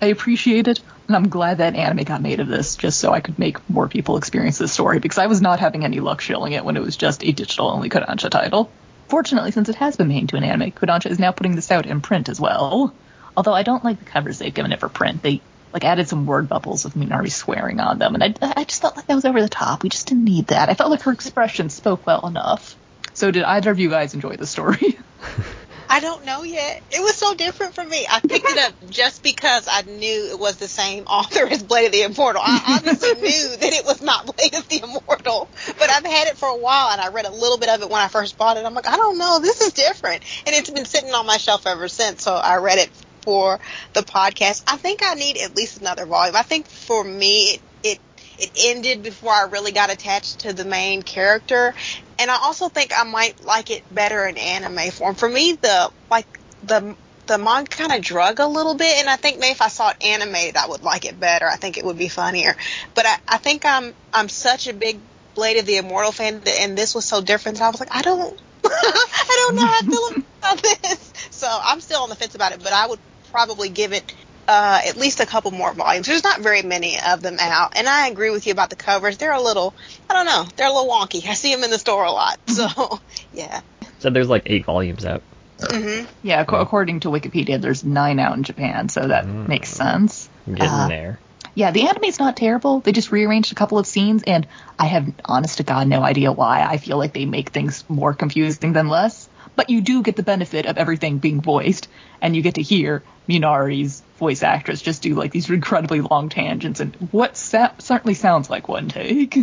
I 0.01 0.07
appreciate 0.07 0.67
it, 0.67 0.81
and 1.07 1.15
I'm 1.15 1.29
glad 1.29 1.59
that 1.59 1.75
anime 1.75 2.03
got 2.03 2.21
made 2.21 2.39
of 2.39 2.47
this 2.47 2.75
just 2.75 2.99
so 2.99 3.13
I 3.13 3.21
could 3.21 3.39
make 3.39 3.69
more 3.69 3.88
people 3.88 4.17
experience 4.17 4.57
this 4.57 4.71
story 4.71 4.99
because 4.99 5.17
I 5.17 5.27
was 5.27 5.41
not 5.41 5.59
having 5.59 5.85
any 5.85 5.99
luck 5.99 6.21
shilling 6.21 6.53
it 6.53 6.65
when 6.65 6.77
it 6.77 6.83
was 6.83 6.97
just 6.97 7.23
a 7.23 7.31
digital 7.31 7.69
only 7.69 7.89
Kodansha 7.89 8.29
title. 8.29 8.71
Fortunately, 9.07 9.51
since 9.51 9.69
it 9.69 9.75
has 9.75 9.95
been 9.95 10.07
made 10.07 10.21
into 10.21 10.35
an 10.35 10.43
anime, 10.43 10.71
Kodansha 10.71 11.11
is 11.11 11.19
now 11.19 11.31
putting 11.31 11.55
this 11.55 11.71
out 11.71 11.85
in 11.85 12.01
print 12.01 12.27
as 12.27 12.39
well. 12.39 12.93
Although 13.38 13.53
I 13.53 13.63
don't 13.63 13.83
like 13.83 13.99
the 13.99 14.05
covers 14.05 14.39
they've 14.39 14.53
given 14.53 14.71
it 14.71 14.79
for 14.79 14.89
print. 14.89 15.21
They 15.21 15.41
like 15.75 15.83
added 15.83 16.07
some 16.07 16.25
word 16.25 16.47
bubbles 16.47 16.85
with 16.85 16.93
Minari 16.93 17.29
swearing 17.29 17.81
on 17.81 17.99
them, 17.99 18.15
and 18.15 18.23
I, 18.23 18.33
I 18.41 18.63
just 18.63 18.81
felt 18.81 18.95
like 18.95 19.07
that 19.07 19.15
was 19.15 19.25
over 19.25 19.41
the 19.41 19.49
top. 19.49 19.83
We 19.83 19.89
just 19.89 20.07
didn't 20.07 20.23
need 20.23 20.47
that. 20.47 20.69
I 20.69 20.73
felt 20.73 20.89
like 20.89 21.01
her 21.01 21.11
expression 21.11 21.69
spoke 21.69 22.07
well 22.07 22.25
enough. 22.25 22.77
So 23.13 23.29
did 23.29 23.43
either 23.43 23.71
of 23.71 23.79
you 23.79 23.89
guys 23.89 24.13
enjoy 24.13 24.38
the 24.38 24.47
story? 24.47 24.97
I 25.89 25.99
don't 25.99 26.25
know 26.25 26.43
yet. 26.43 26.81
It 26.91 27.01
was 27.01 27.15
so 27.15 27.35
different 27.35 27.75
for 27.75 27.83
me. 27.83 28.07
I 28.09 28.19
picked 28.19 28.49
it 28.49 28.57
up 28.57 28.73
just 28.89 29.21
because 29.21 29.67
I 29.69 29.81
knew 29.83 30.29
it 30.31 30.39
was 30.39 30.55
the 30.57 30.67
same 30.67 31.03
author 31.03 31.45
as 31.45 31.61
Blade 31.61 31.88
of 31.88 31.91
the 31.91 32.03
Immortal. 32.03 32.41
I 32.43 32.77
obviously 32.77 33.13
knew 33.21 33.57
that 33.57 33.73
it 33.73 33.85
was 33.85 34.01
not 34.01 34.25
Blade 34.25 34.55
of 34.55 34.67
the 34.69 34.81
Immortal, 34.81 35.49
but 35.77 35.89
I've 35.89 36.05
had 36.05 36.27
it 36.27 36.38
for 36.38 36.47
a 36.47 36.57
while, 36.57 36.89
and 36.89 37.01
I 37.01 37.09
read 37.09 37.25
a 37.25 37.31
little 37.31 37.57
bit 37.57 37.69
of 37.69 37.81
it 37.81 37.89
when 37.89 38.01
I 38.01 38.07
first 38.07 38.38
bought 38.38 38.55
it. 38.55 38.65
I'm 38.65 38.73
like, 38.73 38.88
I 38.88 38.95
don't 38.95 39.17
know, 39.17 39.39
this 39.41 39.59
is 39.59 39.73
different, 39.73 40.23
and 40.47 40.55
it's 40.55 40.69
been 40.69 40.85
sitting 40.85 41.11
on 41.11 41.25
my 41.25 41.38
shelf 41.38 41.67
ever 41.67 41.89
since. 41.89 42.23
So 42.23 42.33
I 42.33 42.55
read 42.57 42.79
it 42.79 42.89
for 43.25 43.59
the 43.93 44.01
podcast. 44.01 44.63
I 44.67 44.77
think 44.77 45.01
I 45.03 45.15
need 45.15 45.38
at 45.38 45.55
least 45.55 45.81
another 45.81 46.05
volume. 46.05 46.35
I 46.35 46.43
think 46.43 46.67
for 46.67 47.03
me, 47.03 47.55
it 47.55 47.61
it, 47.83 47.99
it 48.39 48.51
ended 48.65 49.03
before 49.03 49.33
I 49.33 49.43
really 49.43 49.71
got 49.71 49.91
attached 49.91 50.39
to 50.39 50.53
the 50.53 50.63
main 50.63 51.01
character, 51.03 51.73
and 52.17 52.31
I 52.31 52.38
also 52.43 52.69
think 52.69 52.91
I 52.97 53.03
might 53.03 53.43
like 53.43 53.69
it 53.71 53.83
better 53.93 54.25
in 54.25 54.38
anime 54.38 54.91
form. 54.91 55.15
For 55.15 55.27
me, 55.27 55.53
the 55.53 55.91
like 56.09 56.27
the 56.63 56.95
the 57.27 57.38
manga 57.38 57.69
kind 57.69 57.91
of 57.91 58.01
drug 58.01 58.39
a 58.39 58.45
little 58.45 58.75
bit, 58.75 58.99
and 58.99 59.09
I 59.09 59.15
think 59.15 59.39
maybe 59.39 59.51
if 59.51 59.61
I 59.61 59.67
saw 59.67 59.89
it 59.89 59.97
animated, 60.01 60.57
I 60.57 60.67
would 60.67 60.83
like 60.83 61.05
it 61.05 61.19
better. 61.19 61.47
I 61.47 61.55
think 61.55 61.77
it 61.77 61.85
would 61.85 61.97
be 61.97 62.07
funnier. 62.07 62.55
But 62.93 63.05
I, 63.05 63.17
I 63.27 63.38
think 63.38 63.65
I'm 63.65 63.93
I'm 64.13 64.29
such 64.29 64.67
a 64.67 64.73
big 64.73 64.99
Blade 65.35 65.57
of 65.57 65.65
the 65.65 65.77
Immortal 65.77 66.11
fan, 66.11 66.41
and 66.59 66.77
this 66.77 66.95
was 66.95 67.05
so 67.05 67.21
different. 67.21 67.61
I 67.61 67.69
was 67.69 67.79
like, 67.79 67.93
I 67.93 68.01
don't, 68.01 68.39
I 68.65 69.45
don't 69.47 69.55
know 69.55 69.65
how 69.65 69.79
to 69.81 69.85
feel 69.85 70.23
about 70.39 70.61
this. 70.61 71.13
So 71.31 71.47
I'm 71.49 71.81
still 71.81 72.01
on 72.03 72.09
the 72.09 72.15
fence 72.15 72.35
about 72.35 72.53
it, 72.53 72.63
but 72.63 72.71
I 72.71 72.88
would 72.88 72.99
probably 73.35 73.67
give 73.69 73.91
it 73.91 74.13
uh, 74.47 74.79
at 74.87 74.95
least 74.95 75.19
a 75.19 75.25
couple 75.25 75.51
more 75.51 75.73
volumes. 75.73 76.07
There's 76.07 76.23
not 76.23 76.39
very 76.39 76.61
many 76.61 76.97
of 77.05 77.21
them 77.21 77.35
out, 77.39 77.73
and 77.75 77.87
I 77.87 78.07
agree 78.07 78.29
with 78.29 78.45
you 78.45 78.53
about 78.53 78.69
the 78.69 78.75
covers. 78.75 79.17
They're 79.17 79.33
a 79.33 79.41
little, 79.41 79.73
I 80.09 80.13
don't 80.13 80.25
know, 80.25 80.45
they're 80.55 80.67
a 80.69 80.71
little 80.73 80.89
wonky. 80.89 81.25
I 81.27 81.33
see 81.33 81.53
them 81.53 81.63
in 81.63 81.71
the 81.71 81.79
store 81.79 82.05
a 82.05 82.11
lot, 82.11 82.37
so 82.47 82.99
yeah. 83.33 83.61
So 83.99 84.09
there's 84.09 84.29
like 84.29 84.43
eight 84.45 84.65
volumes 84.65 85.05
out. 85.05 85.23
hmm 85.59 86.03
Yeah, 86.21 86.41
ac- 86.41 86.49
according 86.53 87.01
to 87.01 87.09
Wikipedia, 87.09 87.59
there's 87.59 87.83
nine 87.83 88.19
out 88.19 88.37
in 88.37 88.43
Japan, 88.43 88.87
so 88.89 89.07
that 89.07 89.25
Mm. 89.25 89.47
makes 89.49 89.69
sense. 89.69 90.29
Getting 90.47 90.67
Uh, 90.69 90.87
there. 90.87 91.19
Yeah, 91.55 91.71
the 91.71 91.87
anime's 91.87 92.19
not 92.19 92.35
terrible. 92.37 92.81
They 92.81 92.91
just 92.91 93.11
rearranged 93.11 93.51
a 93.51 93.55
couple 93.55 93.77
of 93.79 93.87
scenes, 93.87 94.23
and 94.27 94.45
I 94.77 94.85
have, 94.87 95.07
honest 95.25 95.57
to 95.57 95.63
God, 95.63 95.87
no 95.87 96.01
idea 96.03 96.31
why. 96.31 96.61
I 96.61 96.77
feel 96.77 96.97
like 96.97 97.13
they 97.13 97.25
make 97.25 97.49
things 97.49 97.83
more 97.87 98.13
confusing 98.13 98.73
than 98.73 98.89
less. 98.89 99.29
But 99.55 99.69
you 99.69 99.81
do 99.81 100.01
get 100.01 100.15
the 100.15 100.23
benefit 100.23 100.65
of 100.65 100.77
everything 100.77 101.19
being 101.19 101.41
voiced, 101.41 101.87
and 102.21 102.35
you 102.35 102.41
get 102.41 102.55
to 102.55 102.61
hear 102.61 103.03
Minari's 103.27 104.01
voice 104.17 104.43
actress 104.43 104.81
just 104.81 105.01
do 105.01 105.15
like 105.15 105.31
these 105.31 105.49
incredibly 105.49 106.01
long 106.01 106.29
tangents, 106.29 106.79
and 106.79 106.95
what 107.11 107.37
sa- 107.37 107.71
certainly 107.79 108.13
sounds 108.13 108.49
like 108.49 108.67
one 108.67 108.89
take. 108.89 109.37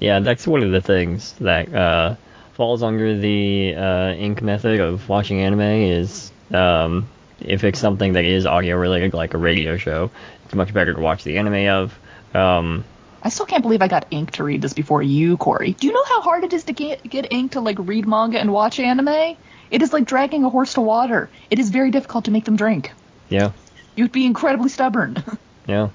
Yeah, 0.00 0.20
that's 0.20 0.46
one 0.46 0.62
of 0.62 0.70
the 0.70 0.80
things 0.80 1.32
that 1.40 1.72
uh, 1.74 2.16
falls 2.54 2.82
under 2.82 3.16
the 3.16 3.74
uh, 3.74 4.12
ink 4.12 4.42
method 4.42 4.80
of 4.80 5.08
watching 5.08 5.40
anime 5.40 5.60
is 5.60 6.30
um, 6.52 7.08
if 7.40 7.64
it's 7.64 7.78
something 7.78 8.14
that 8.14 8.24
is 8.24 8.46
audio 8.46 8.76
related, 8.76 9.14
like 9.14 9.34
a 9.34 9.38
radio 9.38 9.76
show, 9.76 10.10
it's 10.44 10.54
much 10.54 10.72
better 10.72 10.94
to 10.94 11.00
watch 11.00 11.24
the 11.24 11.38
anime 11.38 11.68
of. 11.68 11.98
Um, 12.34 12.84
I 13.22 13.30
still 13.30 13.46
can't 13.46 13.62
believe 13.62 13.80
I 13.80 13.88
got 13.88 14.06
ink 14.10 14.32
to 14.32 14.44
read 14.44 14.60
this 14.60 14.74
before 14.74 15.02
you, 15.02 15.36
Corey. 15.38 15.72
Do 15.72 15.86
you 15.86 15.92
know 15.92 16.04
how 16.04 16.20
hard 16.20 16.44
it 16.44 16.52
is 16.52 16.64
to 16.64 16.72
get 16.72 17.02
get 17.08 17.32
ink 17.32 17.52
to 17.52 17.60
like 17.60 17.78
read 17.78 18.06
manga 18.06 18.38
and 18.38 18.52
watch 18.52 18.78
anime? 18.78 19.36
It 19.70 19.82
is 19.82 19.92
like 19.92 20.04
dragging 20.04 20.44
a 20.44 20.50
horse 20.50 20.74
to 20.74 20.80
water. 20.80 21.28
It 21.50 21.58
is 21.58 21.70
very 21.70 21.90
difficult 21.90 22.26
to 22.26 22.30
make 22.30 22.44
them 22.44 22.56
drink. 22.56 22.92
yeah, 23.28 23.52
You'd 23.96 24.12
be 24.12 24.26
incredibly 24.26 24.68
stubborn. 24.68 25.22
yeah. 25.66 25.90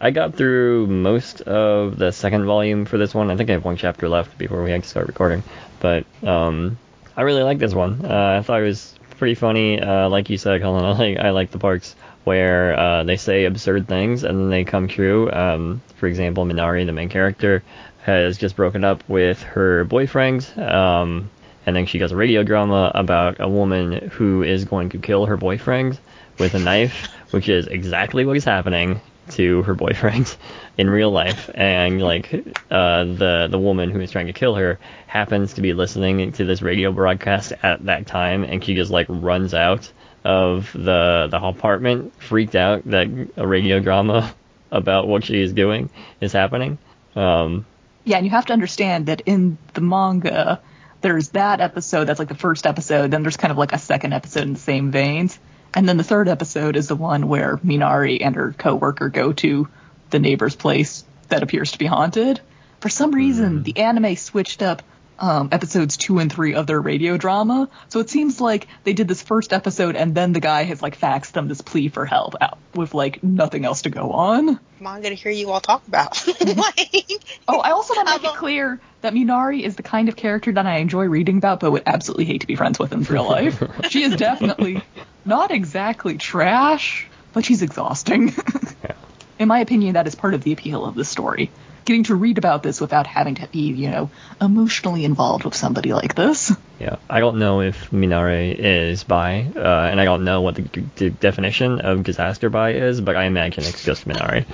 I 0.00 0.10
got 0.12 0.36
through 0.36 0.86
most 0.86 1.40
of 1.40 1.98
the 1.98 2.12
second 2.12 2.44
volume 2.44 2.84
for 2.84 2.98
this 2.98 3.14
one. 3.14 3.30
I 3.30 3.36
think 3.36 3.50
I 3.50 3.54
have 3.54 3.64
one 3.64 3.76
chapter 3.76 4.08
left 4.08 4.38
before 4.38 4.62
we 4.62 4.70
have 4.70 4.82
to 4.82 4.88
start 4.88 5.08
recording. 5.08 5.42
But 5.80 6.04
um, 6.22 6.78
I 7.16 7.22
really 7.22 7.42
like 7.42 7.58
this 7.58 7.74
one. 7.74 8.04
Uh, 8.04 8.38
I 8.38 8.42
thought 8.42 8.60
it 8.60 8.64
was 8.64 8.94
pretty 9.18 9.34
funny. 9.34 9.80
Uh, 9.80 10.08
like 10.08 10.30
you 10.30 10.38
said, 10.38 10.60
Colin, 10.62 10.84
I 10.84 10.92
like 10.92 11.18
I 11.18 11.30
like 11.30 11.50
the 11.50 11.58
parts 11.58 11.96
where 12.22 12.78
uh, 12.78 13.02
they 13.04 13.16
say 13.16 13.44
absurd 13.46 13.88
things 13.88 14.22
and 14.22 14.38
then 14.38 14.50
they 14.50 14.62
come 14.64 14.86
true. 14.86 15.32
Um, 15.32 15.80
for 15.96 16.06
example, 16.06 16.44
Minari, 16.44 16.86
the 16.86 16.92
main 16.92 17.08
character, 17.08 17.64
has 18.02 18.38
just 18.38 18.54
broken 18.54 18.84
up 18.84 19.02
with 19.08 19.42
her 19.42 19.82
boyfriend. 19.84 20.46
Um, 20.58 21.28
and 21.68 21.76
then 21.76 21.84
she 21.84 21.98
does 21.98 22.12
a 22.12 22.16
radio 22.16 22.42
drama 22.42 22.90
about 22.94 23.40
a 23.40 23.48
woman 23.48 24.08
who 24.12 24.42
is 24.42 24.64
going 24.64 24.88
to 24.88 24.98
kill 24.98 25.26
her 25.26 25.36
boyfriend 25.36 26.00
with 26.38 26.54
a 26.54 26.58
knife, 26.58 27.08
which 27.30 27.46
is 27.50 27.66
exactly 27.66 28.24
what 28.24 28.38
is 28.38 28.44
happening 28.44 29.02
to 29.32 29.62
her 29.64 29.74
boyfriend 29.74 30.34
in 30.78 30.88
real 30.88 31.10
life. 31.10 31.50
And 31.52 32.00
like 32.00 32.32
uh, 32.70 33.04
the 33.04 33.48
the 33.50 33.58
woman 33.58 33.90
who 33.90 34.00
is 34.00 34.10
trying 34.10 34.28
to 34.28 34.32
kill 34.32 34.54
her 34.54 34.78
happens 35.06 35.52
to 35.54 35.60
be 35.60 35.74
listening 35.74 36.32
to 36.32 36.46
this 36.46 36.62
radio 36.62 36.90
broadcast 36.90 37.52
at 37.62 37.84
that 37.84 38.06
time, 38.06 38.44
and 38.44 38.64
she 38.64 38.74
just 38.74 38.90
like 38.90 39.06
runs 39.10 39.52
out 39.52 39.92
of 40.24 40.72
the 40.72 41.28
the 41.30 41.38
apartment, 41.38 42.14
freaked 42.18 42.54
out 42.56 42.82
that 42.86 43.08
a 43.36 43.46
radio 43.46 43.78
drama 43.78 44.34
about 44.70 45.06
what 45.06 45.22
she 45.22 45.38
is 45.42 45.52
doing 45.52 45.90
is 46.22 46.32
happening. 46.32 46.78
Um, 47.14 47.66
yeah, 48.06 48.16
and 48.16 48.24
you 48.24 48.30
have 48.30 48.46
to 48.46 48.54
understand 48.54 49.04
that 49.04 49.20
in 49.26 49.58
the 49.74 49.82
manga, 49.82 50.62
there's 51.00 51.28
that 51.30 51.60
episode 51.60 52.04
that's 52.04 52.18
like 52.18 52.28
the 52.28 52.34
first 52.34 52.66
episode, 52.66 53.10
then 53.10 53.22
there's 53.22 53.36
kind 53.36 53.52
of 53.52 53.58
like 53.58 53.72
a 53.72 53.78
second 53.78 54.12
episode 54.12 54.42
in 54.42 54.54
the 54.54 54.60
same 54.60 54.90
veins. 54.90 55.38
And 55.74 55.88
then 55.88 55.96
the 55.96 56.04
third 56.04 56.28
episode 56.28 56.76
is 56.76 56.88
the 56.88 56.96
one 56.96 57.28
where 57.28 57.58
Minari 57.58 58.24
and 58.24 58.34
her 58.34 58.52
coworker 58.52 59.08
go 59.08 59.32
to 59.34 59.68
the 60.10 60.18
neighbor's 60.18 60.56
place 60.56 61.04
that 61.28 61.42
appears 61.42 61.72
to 61.72 61.78
be 61.78 61.86
haunted. 61.86 62.40
For 62.80 62.88
some 62.88 63.12
reason, 63.12 63.62
the 63.62 63.78
anime 63.78 64.16
switched 64.16 64.62
up 64.62 64.82
um, 65.18 65.48
episodes 65.52 65.96
two 65.96 66.18
and 66.20 66.32
three 66.32 66.54
of 66.54 66.66
their 66.66 66.80
radio 66.80 67.16
drama. 67.16 67.68
So 67.88 68.00
it 68.00 68.08
seems 68.08 68.40
like 68.40 68.68
they 68.84 68.92
did 68.92 69.08
this 69.08 69.20
first 69.22 69.52
episode 69.52 69.96
and 69.96 70.14
then 70.14 70.32
the 70.32 70.40
guy 70.40 70.62
has 70.64 70.80
like 70.80 70.98
faxed 70.98 71.32
them 71.32 71.48
this 71.48 71.60
plea 71.60 71.88
for 71.88 72.06
help 72.06 72.34
out 72.40 72.58
with 72.74 72.94
like 72.94 73.22
nothing 73.22 73.64
else 73.64 73.82
to 73.82 73.90
go 73.90 74.12
on. 74.12 74.60
I'm 74.84 75.02
gonna 75.02 75.14
hear 75.14 75.32
you 75.32 75.50
all 75.50 75.60
talk 75.60 75.86
about. 75.88 76.24
like, 76.40 77.10
Oh, 77.48 77.58
I 77.58 77.70
also 77.72 77.94
want 77.94 78.08
to 78.08 78.14
make 78.14 78.32
it 78.32 78.36
clear 78.38 78.80
that 79.02 79.14
Minari 79.14 79.62
is 79.62 79.76
the 79.76 79.82
kind 79.82 80.08
of 80.08 80.16
character 80.16 80.52
that 80.52 80.66
I 80.66 80.78
enjoy 80.78 81.04
reading 81.06 81.38
about, 81.38 81.60
but 81.60 81.70
would 81.70 81.84
absolutely 81.86 82.24
hate 82.24 82.40
to 82.40 82.46
be 82.46 82.56
friends 82.56 82.78
with 82.78 82.92
in 82.92 83.02
real 83.02 83.28
life. 83.28 83.62
she 83.90 84.02
is 84.02 84.16
definitely 84.16 84.82
not 85.24 85.50
exactly 85.50 86.16
trash, 86.18 87.08
but 87.32 87.44
she's 87.44 87.62
exhausting. 87.62 88.34
Yeah. 88.82 88.94
In 89.38 89.46
my 89.46 89.60
opinion, 89.60 89.94
that 89.94 90.08
is 90.08 90.16
part 90.16 90.34
of 90.34 90.42
the 90.42 90.52
appeal 90.52 90.84
of 90.84 90.96
this 90.96 91.08
story. 91.08 91.52
Getting 91.88 92.04
to 92.04 92.14
read 92.16 92.36
about 92.36 92.62
this 92.62 92.82
without 92.82 93.06
having 93.06 93.36
to 93.36 93.48
be, 93.48 93.72
you 93.72 93.88
know, 93.88 94.10
emotionally 94.42 95.06
involved 95.06 95.46
with 95.46 95.54
somebody 95.54 95.94
like 95.94 96.14
this. 96.14 96.52
Yeah, 96.78 96.96
I 97.08 97.20
don't 97.20 97.38
know 97.38 97.62
if 97.62 97.90
Minare 97.90 98.54
is 98.54 99.04
bi, 99.04 99.50
uh, 99.56 99.88
and 99.90 99.98
I 99.98 100.04
don't 100.04 100.22
know 100.22 100.42
what 100.42 100.56
the, 100.56 100.84
the 100.96 101.08
definition 101.08 101.80
of 101.80 102.02
disaster 102.02 102.50
bi 102.50 102.72
is, 102.74 103.00
but 103.00 103.16
I 103.16 103.24
imagine 103.24 103.64
it's 103.64 103.82
just 103.82 104.06
Minare. 104.06 104.44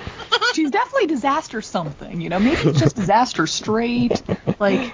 She's 0.53 0.71
definitely 0.71 1.07
disaster 1.07 1.61
something, 1.61 2.21
you 2.21 2.29
know. 2.29 2.39
Maybe 2.39 2.69
it's 2.69 2.79
just 2.79 2.95
disaster 2.95 3.45
straight. 3.47 4.23
Like, 4.57 4.93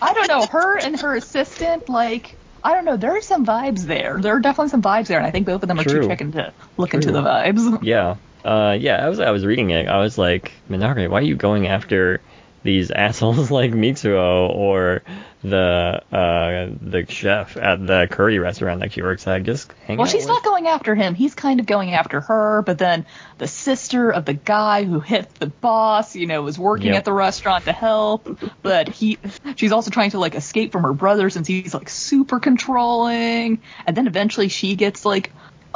I 0.00 0.14
don't 0.14 0.28
know. 0.28 0.46
Her 0.46 0.78
and 0.78 1.00
her 1.00 1.16
assistant, 1.16 1.88
like, 1.88 2.36
I 2.62 2.74
don't 2.74 2.84
know. 2.84 2.96
There 2.96 3.16
are 3.16 3.20
some 3.20 3.44
vibes 3.44 3.80
there. 3.80 4.20
There 4.20 4.36
are 4.36 4.40
definitely 4.40 4.70
some 4.70 4.82
vibes 4.82 5.08
there, 5.08 5.18
and 5.18 5.26
I 5.26 5.32
think 5.32 5.44
both 5.44 5.64
of 5.64 5.68
them 5.68 5.80
are 5.80 5.84
too 5.84 6.06
chicken 6.06 6.30
to 6.32 6.52
look 6.76 6.94
into 6.94 7.10
the 7.10 7.20
vibes. 7.20 7.82
Yeah, 7.82 8.14
uh, 8.44 8.76
yeah. 8.78 9.04
I 9.04 9.08
was 9.08 9.20
I 9.20 9.30
was 9.30 9.44
reading 9.44 9.70
it. 9.70 9.88
I 9.88 9.98
was 9.98 10.18
like, 10.18 10.52
Minare, 10.70 11.08
why 11.08 11.18
are 11.18 11.22
you 11.22 11.36
going 11.36 11.66
after 11.66 12.20
these 12.62 12.90
assholes 12.90 13.50
like 13.50 13.72
Mitsuo 13.72 14.48
or 14.48 15.02
the 15.42 16.02
uh, 16.10 16.70
the 16.80 17.04
chef 17.06 17.58
at 17.58 17.86
the 17.86 18.08
curry 18.10 18.38
restaurant 18.38 18.80
that 18.80 18.92
she 18.92 19.02
works 19.02 19.26
at? 19.26 19.42
Just 19.42 19.70
hang 19.86 19.98
Well, 19.98 20.06
she's 20.06 20.22
with- 20.22 20.28
not 20.28 20.42
going 20.44 20.66
after 20.68 20.94
him. 20.94 21.14
He's 21.14 21.34
kind 21.34 21.60
of 21.60 21.66
going 21.66 21.92
after 21.92 22.20
her, 22.22 22.62
but 22.62 22.78
then 22.78 23.04
the 23.36 23.46
sister 23.46 24.10
of 24.10 24.24
the 24.24 24.32
guy 24.32 24.84
who 24.84 25.00
hit 25.00 25.34
the 25.34 25.46
boss, 25.48 26.16
you 26.16 26.26
know, 26.26 26.40
was 26.40 26.58
working 26.58 26.86
Yep. 26.88 26.96
at 26.96 27.04
the 27.04 27.12
restaurant 27.12 27.64
to 27.66 27.72
help, 27.72 28.38
but 28.62 28.88
he 28.88 29.18
she's 29.56 29.72
also 29.72 29.90
trying 29.90 30.12
to 30.12 30.18
like 30.18 30.34
escape 30.34 30.72
from 30.72 30.84
her 30.84 30.94
brother 30.94 31.28
since 31.28 31.46
he's 31.46 31.74
like 31.74 31.90
super 31.90 32.40
controlling. 32.40 33.60
And 33.86 33.94
then 33.96 34.06
eventually 34.06 34.48
she 34.48 34.76
gets 34.76 35.04
like 35.04 35.30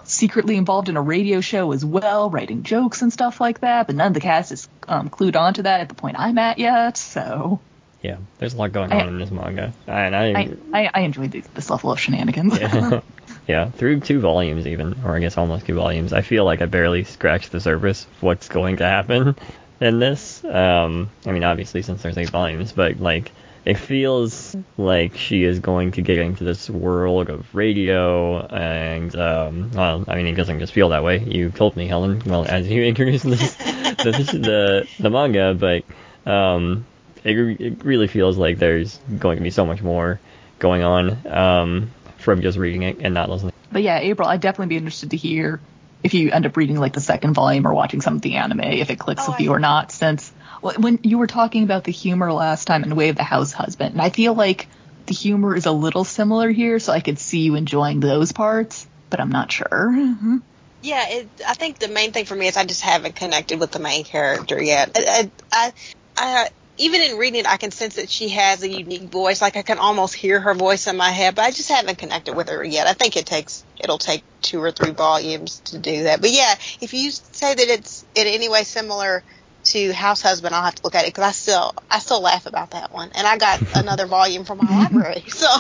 secretly 0.04 0.56
involved 0.56 0.88
in 0.88 0.96
a 0.96 1.02
radio 1.02 1.40
show 1.40 1.72
as 1.72 1.84
well, 1.84 2.30
writing 2.30 2.62
jokes 2.62 3.02
and 3.02 3.12
stuff 3.12 3.40
like 3.40 3.61
that, 3.61 3.87
but 3.87 3.96
none 3.96 4.08
of 4.08 4.14
the 4.14 4.20
cast 4.20 4.52
is 4.52 4.68
um, 4.87 5.11
clued 5.11 5.37
onto 5.37 5.62
that 5.62 5.80
at 5.80 5.88
the 5.88 5.94
point 5.94 6.18
I'm 6.18 6.38
at 6.38 6.58
yet, 6.58 6.96
so 6.96 7.61
Yeah, 8.02 8.16
there's 8.38 8.54
a 8.54 8.56
lot 8.56 8.72
going 8.72 8.92
I- 8.92 9.00
on 9.02 9.08
in 9.08 9.18
this 9.18 9.30
manga, 9.30 9.72
and 9.87 10.14
I, 10.16 10.32
I, 10.32 10.56
I, 10.72 10.90
I 10.94 11.00
enjoyed 11.00 11.32
this, 11.32 11.46
this 11.54 11.70
level 11.70 11.90
of 11.90 11.98
shenanigans. 12.00 12.58
yeah. 12.58 13.00
yeah, 13.48 13.70
through 13.70 14.00
two 14.00 14.20
volumes 14.20 14.66
even, 14.66 14.96
or 15.04 15.16
I 15.16 15.20
guess 15.20 15.37
almost 15.38 15.66
two 15.66 15.74
volumes. 15.74 16.12
I 16.12 16.22
feel 16.22 16.44
like 16.44 16.61
I 16.62 16.66
barely 16.66 17.04
scratched 17.04 17.50
the 17.52 17.61
surface 17.61 18.04
of 18.04 18.22
what's 18.22 18.48
going 18.48 18.76
to 18.78 18.84
happen 18.84 19.37
in 19.80 19.98
this. 19.98 20.44
Um, 20.44 21.11
I 21.26 21.32
mean, 21.32 21.44
obviously 21.44 21.82
since 21.82 22.02
there's 22.02 22.18
eight 22.18 22.30
volumes, 22.30 22.72
but 22.72 23.00
like 23.00 23.30
it 23.68 23.76
feels 23.78 24.57
like 24.78 25.16
she 25.16 25.44
is 25.44 25.59
going 25.61 25.92
to 25.92 26.02
get 26.02 26.18
into 26.18 26.42
this 26.44 26.70
world 26.70 27.28
of 27.28 27.54
radio, 27.54 28.40
and 28.46 29.14
um, 29.14 29.70
well, 29.72 30.04
I 30.09 30.16
mean, 30.16 30.26
it 30.26 30.35
doesn't 30.37 30.59
just 30.59 30.72
feel 30.72 30.88
that 30.88 31.04
way. 31.04 31.18
You 31.18 31.50
told 31.50 31.76
me, 31.76 31.87
Helen, 31.87 32.22
well, 32.24 32.44
as 32.46 32.66
you 32.68 32.83
introduced 32.92 33.24
this, 33.24 33.54
the, 33.57 34.12
the 34.33 34.88
the 34.98 35.11
manga, 35.11 35.54
but 35.54 35.85
um, 36.31 36.87
it, 37.24 37.37
it 37.61 37.85
really 37.85 38.07
feels 38.09 38.38
like 38.38 38.59
there's 38.59 38.98
going 39.18 39.37
to 39.37 39.42
be 39.42 39.50
so 39.50 39.66
much 39.66 39.83
more 39.83 40.18
going 40.59 40.83
on 40.83 41.26
um, 41.26 41.90
from 42.16 42.40
just 42.42 42.57
reading 42.59 42.83
it 42.83 42.98
and 43.00 43.12
not 43.14 43.28
listening. 43.31 43.52
But 43.70 43.83
yeah, 43.83 43.98
April, 43.98 44.26
I'd 44.28 44.40
definitely 44.40 44.68
be 44.70 44.76
interested 44.78 45.11
to 45.11 45.16
hear 45.16 45.61
if 46.02 46.14
you 46.14 46.31
end 46.31 46.46
up 46.46 46.57
reading 46.57 46.78
like 46.78 46.92
the 46.94 47.00
second 47.00 47.35
volume 47.35 47.66
or 47.66 47.74
watching 47.74 48.00
some 48.00 48.14
of 48.16 48.22
the 48.22 48.37
anime, 48.37 48.61
if 48.61 48.88
it 48.90 48.98
clicks 48.98 49.24
Oh, 49.26 49.33
with 49.33 49.40
I- 49.40 49.44
you 49.44 49.50
or 49.50 49.59
not, 49.59 49.92
since 49.92 50.31
Wh- 50.31 50.38
When 50.60 51.00
you 51.02 51.18
were 51.18 51.26
talking 51.26 51.64
about 51.64 51.84
the 51.84 51.92
humor 51.92 52.32
last 52.32 52.66
time 52.66 52.82
in 52.82 52.94
Way 52.96 53.10
of 53.10 53.16
the 53.16 53.22
House 53.22 53.52
Husband, 53.52 53.92
and 53.92 54.02
I 54.02 54.10
feel 54.10 54.34
like 54.34 54.68
the 55.06 55.14
humor 55.14 55.56
is 55.56 55.66
a 55.66 55.72
little 55.72 56.04
similar 56.04 56.50
here, 56.50 56.78
so 56.78 56.92
I 56.92 57.00
could 57.00 57.18
see 57.18 57.40
you 57.40 57.54
enjoying 57.54 58.00
those 58.00 58.32
parts, 58.32 58.86
but 59.10 59.20
I'm 59.20 59.30
not 59.30 59.50
sure. 59.50 59.68
Mm-hmm. 59.70 60.38
Yeah, 60.82 61.08
it, 61.08 61.28
I 61.46 61.54
think 61.54 61.78
the 61.78 61.88
main 61.88 62.12
thing 62.12 62.24
for 62.24 62.36
me 62.36 62.46
is 62.46 62.56
I 62.56 62.64
just 62.64 62.82
haven't 62.82 63.16
connected 63.16 63.58
with 63.58 63.72
the 63.72 63.80
main 63.80 64.04
character 64.04 64.62
yet. 64.62 64.92
I, 64.96 65.30
I, 65.52 65.52
I, 65.52 65.72
I 66.16 66.48
even 66.78 67.02
in 67.02 67.16
reading 67.16 67.40
it, 67.40 67.48
I 67.48 67.56
can 67.56 67.72
sense 67.72 67.96
that 67.96 68.08
she 68.08 68.28
has 68.30 68.62
a 68.62 68.68
unique 68.68 69.02
voice. 69.02 69.42
Like 69.42 69.56
I 69.56 69.62
can 69.62 69.78
almost 69.78 70.14
hear 70.14 70.40
her 70.40 70.54
voice 70.54 70.86
in 70.86 70.96
my 70.96 71.10
head, 71.10 71.34
but 71.34 71.42
I 71.42 71.50
just 71.50 71.68
haven't 71.68 71.98
connected 71.98 72.36
with 72.36 72.48
her 72.48 72.64
yet. 72.64 72.86
I 72.86 72.92
think 72.92 73.16
it 73.16 73.26
takes 73.26 73.64
it'll 73.80 73.98
take 73.98 74.22
two 74.42 74.62
or 74.62 74.70
three 74.70 74.92
volumes 74.92 75.60
to 75.66 75.78
do 75.78 76.04
that. 76.04 76.20
But 76.20 76.30
yeah, 76.30 76.54
if 76.80 76.94
you 76.94 77.10
say 77.10 77.54
that 77.54 77.68
it's 77.68 78.04
in 78.14 78.26
any 78.26 78.48
way 78.48 78.62
similar 78.62 79.24
to 79.72 79.92
House 79.92 80.22
Husband, 80.22 80.54
I'll 80.54 80.62
have 80.64 80.74
to 80.76 80.83
look 80.85 80.94
at 80.94 81.04
it 81.04 81.09
because 81.14 81.24
I 81.24 81.33
still 81.33 81.74
I 81.90 81.98
still 81.98 82.20
laugh 82.20 82.46
about 82.46 82.70
that 82.72 82.92
one, 82.92 83.11
and 83.14 83.26
I 83.26 83.37
got 83.38 83.61
another 83.76 84.07
volume 84.07 84.44
from 84.44 84.59
my 84.59 84.83
library, 84.85 85.24
so 85.28 85.46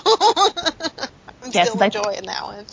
I'm 1.42 1.50
Yes, 1.52 1.68
still 1.68 1.78
but- 1.78 1.94
enjoying 1.94 2.26
that 2.26 2.42
one. 2.44 2.66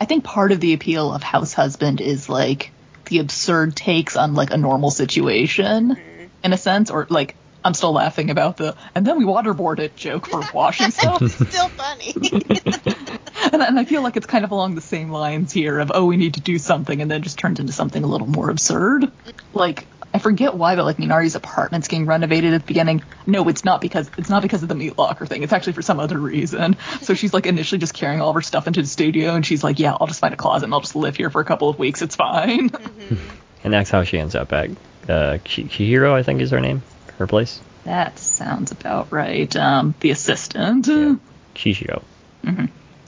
I 0.00 0.04
think 0.04 0.24
part 0.24 0.50
of 0.50 0.58
the 0.58 0.72
appeal 0.72 1.12
of 1.14 1.22
House 1.22 1.52
Husband 1.52 2.00
is 2.00 2.28
like 2.28 2.72
the 3.04 3.20
absurd 3.20 3.76
takes 3.76 4.16
on 4.16 4.34
like 4.34 4.50
a 4.50 4.56
normal 4.56 4.90
situation, 4.90 5.90
mm-hmm. 5.94 6.24
in 6.42 6.52
a 6.52 6.56
sense, 6.58 6.90
or 6.90 7.06
like 7.08 7.36
I'm 7.64 7.74
still 7.74 7.92
laughing 7.92 8.30
about 8.30 8.56
the 8.56 8.74
and 8.96 9.06
then 9.06 9.18
we 9.18 9.24
waterboard 9.24 9.78
it 9.78 9.94
joke 9.94 10.26
for 10.26 10.42
washing 10.52 10.90
stuff. 10.90 11.22
still 11.30 11.68
funny. 11.68 12.14
and, 13.52 13.62
and 13.62 13.78
I 13.78 13.84
feel 13.84 14.02
like 14.02 14.16
it's 14.16 14.26
kind 14.26 14.44
of 14.44 14.50
along 14.50 14.74
the 14.74 14.80
same 14.80 15.10
lines 15.10 15.52
here 15.52 15.78
of 15.78 15.92
oh 15.94 16.06
we 16.06 16.16
need 16.16 16.34
to 16.34 16.40
do 16.40 16.58
something 16.58 17.00
and 17.00 17.08
then 17.08 17.22
just 17.22 17.38
turns 17.38 17.60
into 17.60 17.72
something 17.72 18.02
a 18.02 18.06
little 18.08 18.26
more 18.26 18.50
absurd. 18.50 19.02
Mm-hmm. 19.02 19.30
Like 19.56 19.86
I 20.14 20.18
forget 20.18 20.54
why, 20.54 20.76
but 20.76 20.84
like 20.84 20.98
Minari's 20.98 21.34
apartment's 21.34 21.88
getting 21.88 22.06
renovated 22.06 22.52
at 22.52 22.60
the 22.62 22.66
beginning. 22.66 23.02
No, 23.26 23.48
it's 23.48 23.64
not 23.64 23.80
because 23.80 24.10
it's 24.18 24.28
not 24.28 24.42
because 24.42 24.62
of 24.62 24.68
the 24.68 24.74
meat 24.74 24.98
locker 24.98 25.24
thing. 25.24 25.42
It's 25.42 25.52
actually 25.52 25.72
for 25.72 25.82
some 25.82 25.98
other 26.00 26.18
reason. 26.18 26.76
So 27.00 27.14
she's 27.14 27.32
like 27.32 27.46
initially 27.46 27.78
just 27.78 27.94
carrying 27.94 28.20
all 28.20 28.28
of 28.28 28.34
her 28.34 28.42
stuff 28.42 28.66
into 28.66 28.82
the 28.82 28.88
studio, 28.88 29.34
and 29.34 29.44
she's 29.44 29.64
like, 29.64 29.78
yeah, 29.78 29.96
I'll 29.98 30.06
just 30.06 30.20
find 30.20 30.34
a 30.34 30.36
closet 30.36 30.66
and 30.66 30.74
I'll 30.74 30.80
just 30.80 30.96
live 30.96 31.16
here 31.16 31.30
for 31.30 31.40
a 31.40 31.44
couple 31.44 31.68
of 31.68 31.78
weeks. 31.78 32.02
It's 32.02 32.16
fine. 32.16 32.70
And 33.64 33.72
that's 33.72 33.90
how 33.90 34.02
she 34.02 34.18
ends 34.18 34.34
up 34.34 34.52
at 34.52 34.70
uh, 35.08 35.38
Chihiro, 35.44 36.12
I 36.12 36.24
think 36.24 36.40
is 36.40 36.50
her 36.50 36.58
name, 36.58 36.82
her 37.18 37.28
place. 37.28 37.60
that 37.84 38.18
sounds 38.18 38.72
about 38.72 39.12
right. 39.12 39.54
Um, 39.54 39.94
the 40.00 40.10
assistant. 40.10 40.88
Yeah. 40.88 41.14
Chishiro. 41.54 42.02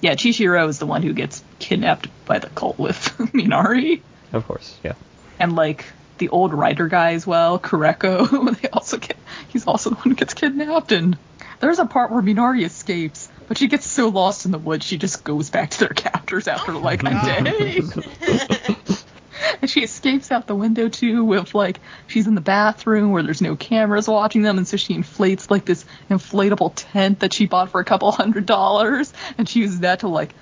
Yeah, 0.00 0.14
Chishiro 0.14 0.68
is 0.68 0.78
the 0.78 0.86
one 0.86 1.02
who 1.02 1.12
gets 1.12 1.42
kidnapped 1.58 2.08
by 2.26 2.38
the 2.38 2.48
cult 2.50 2.78
with 2.78 2.96
Minari. 3.34 4.00
Of 4.32 4.46
course, 4.46 4.78
yeah. 4.84 4.92
and 5.40 5.56
like 5.56 5.86
the 6.18 6.28
old 6.28 6.52
writer 6.54 6.88
guy 6.88 7.12
as 7.12 7.26
well, 7.26 7.58
Kureko. 7.58 8.60
they 8.60 8.68
also 8.68 8.98
get 8.98 9.16
he's 9.48 9.66
also 9.66 9.90
the 9.90 9.96
one 9.96 10.10
who 10.10 10.14
gets 10.14 10.34
kidnapped, 10.34 10.92
and 10.92 11.18
there's 11.60 11.78
a 11.78 11.86
part 11.86 12.10
where 12.10 12.22
Minari 12.22 12.64
escapes, 12.64 13.28
but 13.48 13.58
she 13.58 13.68
gets 13.68 13.86
so 13.86 14.08
lost 14.08 14.44
in 14.44 14.52
the 14.52 14.58
woods 14.58 14.84
she 14.84 14.98
just 14.98 15.24
goes 15.24 15.50
back 15.50 15.70
to 15.70 15.80
their 15.80 15.88
captors 15.88 16.48
after 16.48 16.72
like 16.72 17.02
a 17.02 17.10
day. 17.44 17.80
and 19.60 19.70
she 19.70 19.82
escapes 19.82 20.30
out 20.30 20.46
the 20.46 20.54
window 20.54 20.88
too 20.88 21.24
with 21.24 21.54
like 21.54 21.80
she's 22.06 22.26
in 22.26 22.34
the 22.34 22.40
bathroom 22.40 23.12
where 23.12 23.22
there's 23.22 23.42
no 23.42 23.56
cameras 23.56 24.08
watching 24.08 24.42
them 24.42 24.58
and 24.58 24.68
so 24.68 24.76
she 24.76 24.94
inflates 24.94 25.50
like 25.50 25.64
this 25.64 25.84
inflatable 26.10 26.72
tent 26.74 27.20
that 27.20 27.32
she 27.32 27.46
bought 27.46 27.70
for 27.70 27.80
a 27.80 27.84
couple 27.84 28.10
hundred 28.12 28.46
dollars 28.46 29.12
and 29.38 29.48
she 29.48 29.60
uses 29.60 29.80
that 29.80 30.00
to 30.00 30.08
like 30.08 30.34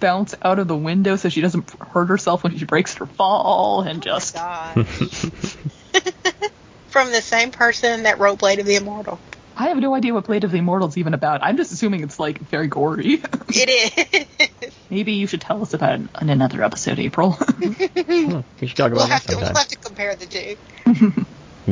bounce 0.00 0.34
out 0.42 0.58
of 0.58 0.68
the 0.68 0.76
window 0.76 1.16
so 1.16 1.28
she 1.28 1.40
doesn't 1.40 1.70
hurt 1.70 2.06
herself 2.06 2.44
when 2.44 2.56
she 2.56 2.64
breaks 2.64 2.94
her 2.94 3.06
fall 3.06 3.82
and 3.82 3.98
oh 3.98 4.02
just 4.02 4.34
God. 4.34 4.86
From 6.88 7.12
the 7.12 7.20
same 7.20 7.50
person 7.50 8.04
that 8.04 8.18
wrote 8.18 8.38
Blade 8.38 8.58
of 8.58 8.66
the 8.66 8.76
Immortal. 8.76 9.18
I 9.56 9.68
have 9.68 9.78
no 9.78 9.94
idea 9.94 10.14
what 10.14 10.24
Blade 10.24 10.44
of 10.44 10.52
the 10.52 10.58
Immortal 10.58 10.88
is 10.88 10.96
even 10.96 11.14
about. 11.14 11.42
I'm 11.42 11.56
just 11.56 11.72
assuming 11.72 12.02
it's 12.02 12.20
like 12.20 12.38
very 12.38 12.68
gory. 12.68 13.22
It 13.50 14.28
is. 14.60 14.74
Maybe 14.90 15.12
you 15.12 15.26
should 15.26 15.40
tell 15.40 15.62
us 15.62 15.72
about 15.72 16.00
it 16.00 16.08
in 16.20 16.28
another 16.28 16.62
episode, 16.62 16.98
April. 16.98 17.32
Hmm. 17.32 18.40
We 18.60 18.66
should 18.66 18.76
talk 18.76 18.92
we'll 18.92 19.04
about 19.04 19.08
that 19.08 19.08
have 19.08 19.26
to 19.26 19.36
we'll 19.36 19.46
have 19.46 19.68
to 19.68 19.76
compare 19.76 20.14
the 20.14 20.26
two. 20.26 21.24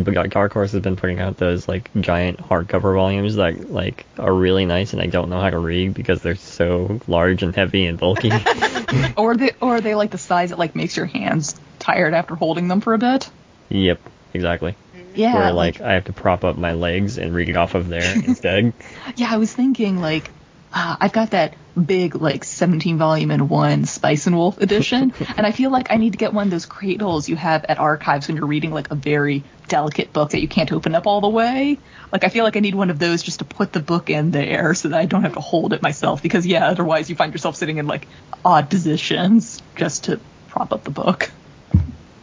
But 0.04 0.14
like, 0.14 0.30
Dark 0.30 0.52
Horse 0.52 0.72
has 0.72 0.82
been 0.82 0.96
putting 0.96 1.20
out 1.20 1.36
those 1.36 1.66
like 1.68 1.90
giant 2.00 2.38
hardcover 2.38 2.94
volumes 2.94 3.36
that 3.36 3.70
like 3.70 4.06
are 4.18 4.32
really 4.32 4.66
nice, 4.66 4.92
and 4.92 5.00
I 5.00 5.06
don't 5.06 5.30
know 5.30 5.40
how 5.40 5.50
to 5.50 5.58
read 5.58 5.94
because 5.94 6.22
they're 6.22 6.36
so 6.36 7.00
large 7.06 7.42
and 7.42 7.54
heavy 7.54 7.86
and 7.86 7.98
bulky. 7.98 8.30
or 9.16 9.36
they 9.36 9.52
or 9.60 9.80
they 9.80 9.94
like 9.94 10.10
the 10.10 10.18
size 10.18 10.50
that 10.50 10.58
like 10.58 10.74
makes 10.74 10.96
your 10.96 11.06
hands 11.06 11.54
tired 11.78 12.14
after 12.14 12.34
holding 12.34 12.68
them 12.68 12.80
for 12.80 12.94
a 12.94 12.98
bit? 12.98 13.28
yep, 13.68 14.00
exactly. 14.32 14.74
Yeah. 15.14 15.34
Where 15.34 15.52
like 15.52 15.80
I 15.80 15.94
have 15.94 16.04
to 16.04 16.12
prop 16.12 16.44
up 16.44 16.58
my 16.58 16.72
legs 16.72 17.18
and 17.18 17.34
read 17.34 17.48
it 17.48 17.56
off 17.56 17.74
of 17.74 17.88
there 17.88 18.14
instead. 18.14 18.72
Yeah, 19.16 19.32
I 19.32 19.38
was 19.38 19.52
thinking 19.52 20.00
like 20.00 20.28
uh, 20.28 20.32
Ah, 20.72 20.96
I've 21.00 21.12
got 21.12 21.30
that 21.30 21.54
big 21.76 22.14
like 22.16 22.44
17 22.44 22.98
volume 22.98 23.30
in 23.30 23.48
one 23.48 23.84
Spice 23.84 24.26
and 24.26 24.36
Wolf 24.36 24.58
edition, 24.58 25.12
and 25.36 25.46
I 25.46 25.52
feel 25.52 25.70
like 25.70 25.90
I 25.90 25.96
need 25.96 26.12
to 26.12 26.18
get 26.18 26.32
one 26.32 26.46
of 26.46 26.50
those 26.50 26.66
cradles 26.66 27.28
you 27.28 27.36
have 27.36 27.64
at 27.68 27.78
archives 27.78 28.28
when 28.28 28.36
you're 28.36 28.46
reading 28.46 28.72
like 28.72 28.90
a 28.90 28.94
very 28.94 29.44
delicate 29.68 30.12
book 30.12 30.30
that 30.30 30.40
you 30.40 30.48
can't 30.48 30.72
open 30.72 30.94
up 30.94 31.06
all 31.06 31.20
the 31.20 31.28
way. 31.28 31.78
Like 32.12 32.24
I 32.24 32.28
feel 32.28 32.44
like 32.44 32.56
I 32.56 32.60
need 32.60 32.74
one 32.74 32.90
of 32.90 32.98
those 32.98 33.22
just 33.22 33.40
to 33.40 33.44
put 33.44 33.72
the 33.72 33.80
book 33.80 34.10
in 34.10 34.30
there 34.30 34.74
so 34.74 34.88
that 34.88 34.98
I 34.98 35.06
don't 35.06 35.22
have 35.22 35.34
to 35.34 35.40
hold 35.40 35.72
it 35.72 35.82
myself 35.82 36.22
because 36.22 36.46
yeah, 36.46 36.66
otherwise 36.66 37.10
you 37.10 37.16
find 37.16 37.32
yourself 37.32 37.56
sitting 37.56 37.78
in 37.78 37.86
like 37.86 38.06
odd 38.44 38.70
positions 38.70 39.62
just 39.76 40.04
to 40.04 40.20
prop 40.48 40.72
up 40.72 40.84
the 40.84 40.90
book. 40.90 41.30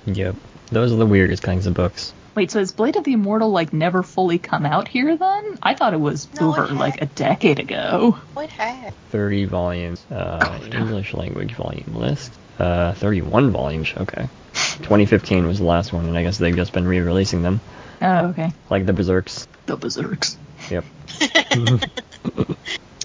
yep, 0.05 0.35
those 0.71 0.91
are 0.91 0.97
the 0.97 1.05
weirdest 1.05 1.43
kinds 1.43 1.65
of 1.65 1.73
books. 1.73 2.13
Wait, 2.35 2.49
so 2.51 2.59
has 2.59 2.71
Blade 2.71 2.95
of 2.95 3.03
the 3.03 3.13
Immortal 3.13 3.49
like 3.51 3.73
never 3.73 4.01
fully 4.03 4.39
come 4.39 4.65
out 4.65 4.87
here 4.87 5.15
then? 5.17 5.57
I 5.61 5.75
thought 5.75 5.93
it 5.93 5.99
was 5.99 6.27
No, 6.39 6.49
over 6.49 6.65
had. 6.67 6.77
like 6.77 7.01
a 7.01 7.05
decade 7.05 7.59
ago. 7.59 8.17
What 8.33 8.49
had? 8.49 8.93
30 9.11 9.45
volumes, 9.45 10.03
uh, 10.11 10.59
English 10.71 11.13
language 11.13 11.53
volume 11.53 11.95
list. 11.95 12.31
Uh, 12.57 12.93
31 12.93 13.51
volumes, 13.51 13.93
okay. 13.97 14.27
2015 14.53 15.45
was 15.47 15.59
the 15.59 15.65
last 15.65 15.93
one, 15.93 16.05
and 16.05 16.17
I 16.17 16.23
guess 16.23 16.37
they've 16.37 16.55
just 16.55 16.71
been 16.73 16.87
re-releasing 16.87 17.41
them, 17.43 17.61
Oh, 18.01 18.27
okay. 18.27 18.51
like 18.69 18.85
the 18.85 18.93
Berserks. 18.93 19.47
The 19.65 19.77
Berserks. 19.77 20.35
Yep. 20.69 20.85